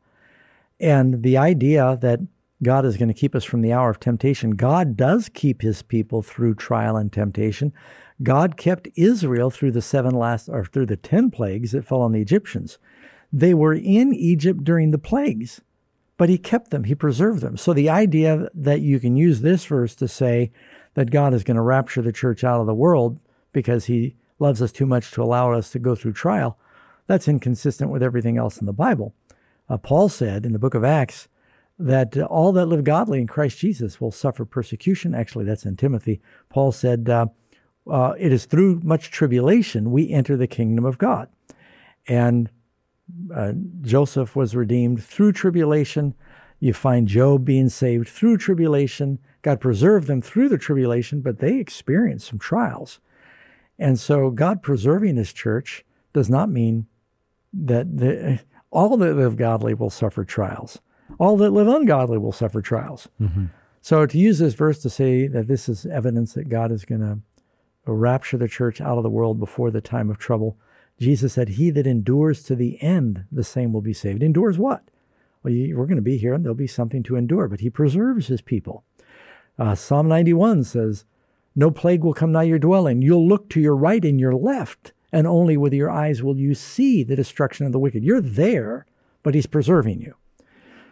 [0.78, 2.20] And the idea that
[2.62, 5.82] God is going to keep us from the hour of temptation, God does keep his
[5.82, 7.72] people through trial and temptation.
[8.22, 12.12] God kept Israel through the seven last, or through the ten plagues that fell on
[12.12, 12.78] the Egyptians.
[13.32, 15.60] They were in Egypt during the plagues
[16.18, 17.56] but he kept them, he preserved them.
[17.56, 20.52] So the idea that you can use this verse to say
[20.94, 23.18] that God is going to rapture the church out of the world
[23.52, 26.58] because he loves us too much to allow us to go through trial,
[27.06, 29.14] that's inconsistent with everything else in the Bible.
[29.68, 31.28] Uh, Paul said in the book of Acts
[31.78, 35.14] that uh, all that live godly in Christ Jesus will suffer persecution.
[35.14, 36.20] Actually, that's in Timothy.
[36.50, 37.26] Paul said, uh,
[37.90, 41.28] uh, It is through much tribulation we enter the kingdom of God.
[42.06, 42.50] And
[43.34, 46.14] uh, Joseph was redeemed through tribulation.
[46.60, 49.18] You find Job being saved through tribulation.
[49.42, 53.00] God preserved them through the tribulation, but they experienced some trials.
[53.78, 56.86] And so, God preserving His church does not mean
[57.52, 60.80] that the, all that live godly will suffer trials.
[61.18, 63.08] All that live ungodly will suffer trials.
[63.80, 67.00] So, to use this verse to say that this is evidence that God is going
[67.00, 67.18] to
[67.84, 70.56] rapture the church out of the world before the time of trouble,
[70.98, 74.22] Jesus said, He that endures to the end, the same will be saved.
[74.22, 74.84] Endures what?
[75.42, 77.70] Well, you, we're going to be here and there'll be something to endure, but He
[77.70, 78.84] preserves His people.
[79.58, 81.04] Uh, Psalm 91 says,
[81.54, 83.02] No plague will come nigh your dwelling.
[83.02, 86.54] You'll look to your right and your left, and only with your eyes will you
[86.54, 88.04] see the destruction of the wicked.
[88.04, 88.86] You're there,
[89.22, 90.14] but He's preserving you.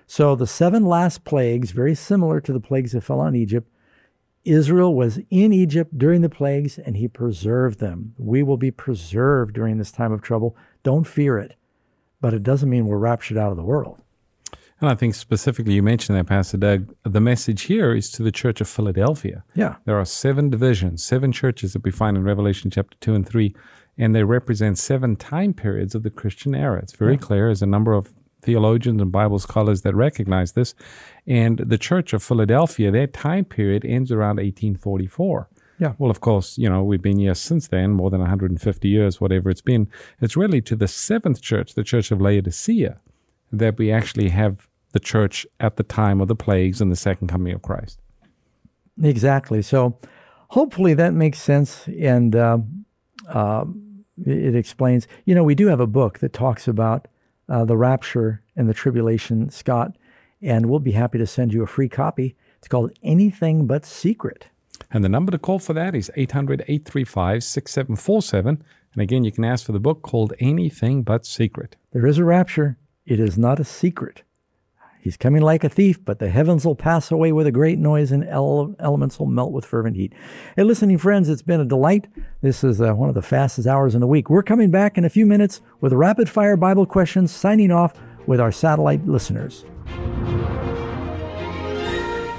[0.06, 3.70] So the seven last plagues, very similar to the plagues that fell on Egypt,
[4.44, 8.14] Israel was in Egypt during the plagues and he preserved them.
[8.18, 10.56] We will be preserved during this time of trouble.
[10.82, 11.54] Don't fear it.
[12.20, 14.00] But it doesn't mean we're raptured out of the world.
[14.80, 16.94] And I think specifically you mentioned that, Pastor Doug.
[17.02, 19.44] The message here is to the church of Philadelphia.
[19.54, 19.76] Yeah.
[19.84, 23.54] There are seven divisions, seven churches that we find in Revelation chapter 2 and 3,
[23.98, 26.78] and they represent seven time periods of the Christian era.
[26.78, 27.18] It's very Yeah.
[27.18, 27.46] clear.
[27.48, 30.74] There's a number of theologians and Bible scholars that recognize this.
[31.26, 35.48] And the church of Philadelphia, their time period ends around 1844.
[35.78, 35.92] Yeah.
[35.98, 39.50] Well, of course, you know, we've been here since then, more than 150 years, whatever
[39.50, 39.88] it's been.
[40.22, 42.98] It's really to the seventh church, the church of Laodicea,
[43.52, 47.28] that we actually have the church at the time of the plagues and the second
[47.28, 48.00] coming of Christ.
[49.02, 49.62] Exactly.
[49.62, 49.98] So
[50.48, 52.58] hopefully that makes sense and uh,
[53.28, 53.64] uh,
[54.24, 55.06] it explains.
[55.24, 57.08] You know, we do have a book that talks about
[57.48, 59.96] uh, the rapture and the tribulation, Scott,
[60.42, 62.36] and we'll be happy to send you a free copy.
[62.58, 64.46] It's called Anything But Secret.
[64.90, 68.62] And the number to call for that is 800 835 6747.
[68.92, 71.76] And again, you can ask for the book called Anything But Secret.
[71.92, 72.76] There is a rapture.
[73.06, 74.22] It is not a secret.
[75.00, 78.12] He's coming like a thief, but the heavens will pass away with a great noise
[78.12, 80.12] and ele- elements will melt with fervent heat.
[80.56, 82.06] Hey, listening friends, it's been a delight.
[82.42, 84.28] This is uh, one of the fastest hours in the week.
[84.28, 87.30] We're coming back in a few minutes with rapid fire Bible questions.
[87.30, 87.94] Signing off
[88.26, 89.64] with our satellite listeners.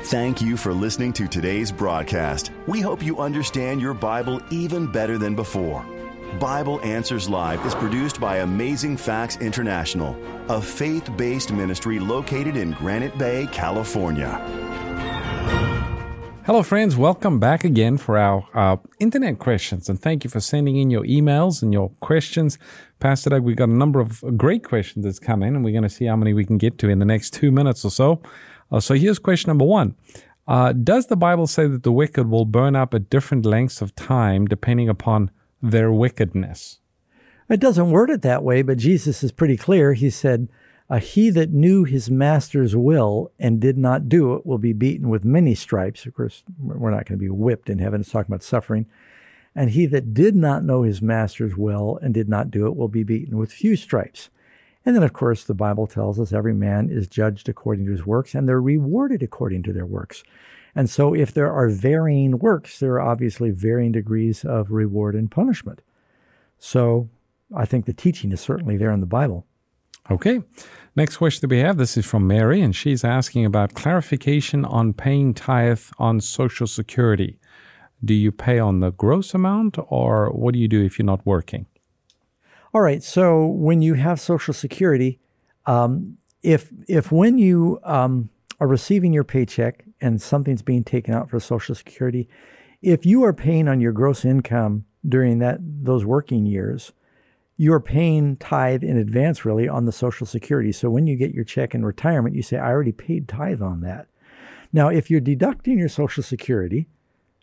[0.05, 2.51] Thank you for listening to today's broadcast.
[2.67, 5.85] We hope you understand your Bible even better than before.
[6.39, 10.15] Bible Answers Live is produced by Amazing Facts International,
[10.47, 14.39] a faith based ministry located in Granite Bay, California.
[16.45, 16.95] Hello, friends.
[16.95, 19.89] Welcome back again for our uh, internet questions.
[19.89, 22.57] And thank you for sending in your emails and your questions.
[23.01, 25.83] Pastor Doug, we've got a number of great questions that's come in, and we're going
[25.83, 28.21] to see how many we can get to in the next two minutes or so.
[28.71, 29.95] Uh, so here's question number one
[30.47, 33.93] uh, Does the Bible say that the wicked will burn up at different lengths of
[33.95, 35.29] time depending upon
[35.61, 36.79] their wickedness?
[37.49, 39.93] It doesn't word it that way, but Jesus is pretty clear.
[39.93, 40.47] He said,
[40.89, 45.09] uh, He that knew his master's will and did not do it will be beaten
[45.09, 46.05] with many stripes.
[46.05, 48.01] Of course, we're not going to be whipped in heaven.
[48.01, 48.85] It's talking about suffering.
[49.53, 52.87] And he that did not know his master's will and did not do it will
[52.87, 54.29] be beaten with few stripes.
[54.85, 58.05] And then, of course, the Bible tells us every man is judged according to his
[58.05, 60.23] works and they're rewarded according to their works.
[60.75, 65.29] And so, if there are varying works, there are obviously varying degrees of reward and
[65.29, 65.81] punishment.
[66.57, 67.09] So,
[67.55, 69.45] I think the teaching is certainly there in the Bible.
[70.09, 70.41] Okay.
[70.95, 74.93] Next question that we have this is from Mary, and she's asking about clarification on
[74.93, 77.39] paying tithe on Social Security.
[78.03, 81.25] Do you pay on the gross amount, or what do you do if you're not
[81.25, 81.65] working?
[82.73, 83.03] All right.
[83.03, 85.19] So when you have Social Security,
[85.65, 91.29] um, if if when you um, are receiving your paycheck and something's being taken out
[91.29, 92.27] for Social Security,
[92.81, 96.91] if you are paying on your gross income during that those working years,
[97.57, 100.71] you are paying tithe in advance really on the Social Security.
[100.71, 103.81] So when you get your check in retirement, you say, "I already paid tithe on
[103.81, 104.07] that."
[104.73, 106.87] Now, if you're deducting your Social Security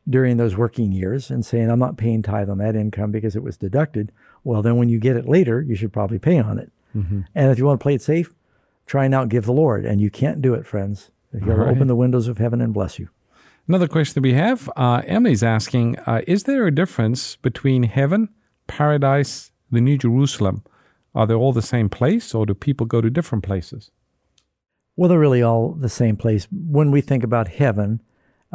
[0.09, 3.43] during those working years and saying, I'm not paying tithe on that income because it
[3.43, 4.11] was deducted,
[4.43, 6.73] well, then when you get it later, you should probably pay on it.
[6.97, 7.21] Mm-hmm.
[7.35, 8.35] And if you want to play it safe,
[8.87, 9.85] try and outgive the Lord.
[9.85, 11.11] And you can't do it, friends.
[11.33, 11.69] You got to All right.
[11.77, 13.09] open the windows of heaven and bless you.
[13.67, 18.31] Another question that we have uh, Emily's asking uh, Is there a difference between heaven,
[18.67, 20.65] paradise, the New Jerusalem?
[21.15, 23.91] Are they all the same place, or do people go to different places?
[24.97, 26.49] Well, they're really all the same place.
[26.51, 28.01] When we think about heaven,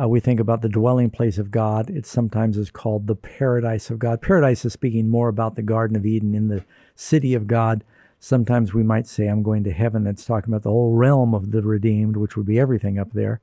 [0.01, 1.89] uh, we think about the dwelling place of God.
[1.89, 4.21] It sometimes is called the paradise of God.
[4.21, 6.65] Paradise is speaking more about the Garden of Eden in the
[6.95, 7.83] city of God.
[8.23, 10.07] Sometimes we might say, I'm going to heaven.
[10.07, 13.41] It's talking about the whole realm of the redeemed, which would be everything up there.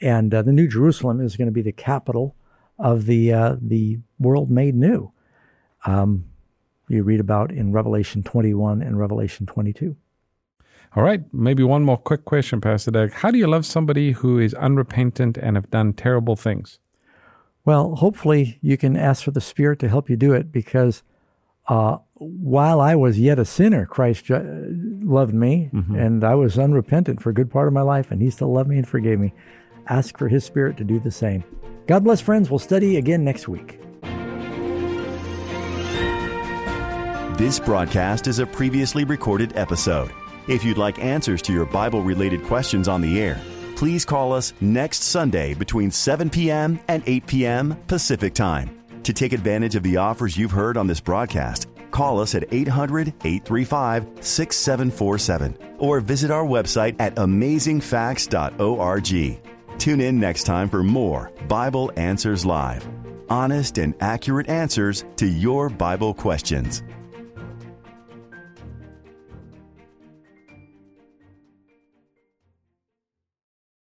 [0.00, 2.34] And uh, the New Jerusalem is going to be the capital
[2.76, 5.12] of the uh, the world made new.
[5.86, 6.24] Um,
[6.88, 9.94] you read about in Revelation 21 and Revelation 22.
[10.96, 13.12] All right, maybe one more quick question, Pastor Doug.
[13.12, 16.80] How do you love somebody who is unrepentant and have done terrible things?
[17.64, 21.04] Well, hopefully you can ask for the Spirit to help you do it because
[21.70, 25.96] uh, while I was yet a sinner, Christ ju- loved me Mhm.
[25.98, 28.68] and I was unrepentant for a good part of my life, and He still loved
[28.68, 29.32] me and forgave me.
[29.88, 31.44] Ask for His Spirit to do the same.
[31.86, 32.50] God bless, friends.
[32.50, 33.78] We'll study again next week.
[37.38, 40.10] This broadcast is a previously recorded episode.
[40.46, 43.40] If you'd like answers to your Bible related questions on the air,
[43.76, 46.78] please call us next Sunday between 7 p.m.
[46.88, 47.76] and 8 p.m.
[47.86, 48.68] Pacific Time.
[49.04, 53.08] To take advantage of the offers you've heard on this broadcast, call us at 800
[53.24, 59.40] 835 6747 or visit our website at amazingfacts.org.
[59.78, 62.86] Tune in next time for more Bible Answers Live
[63.30, 66.82] honest and accurate answers to your Bible questions.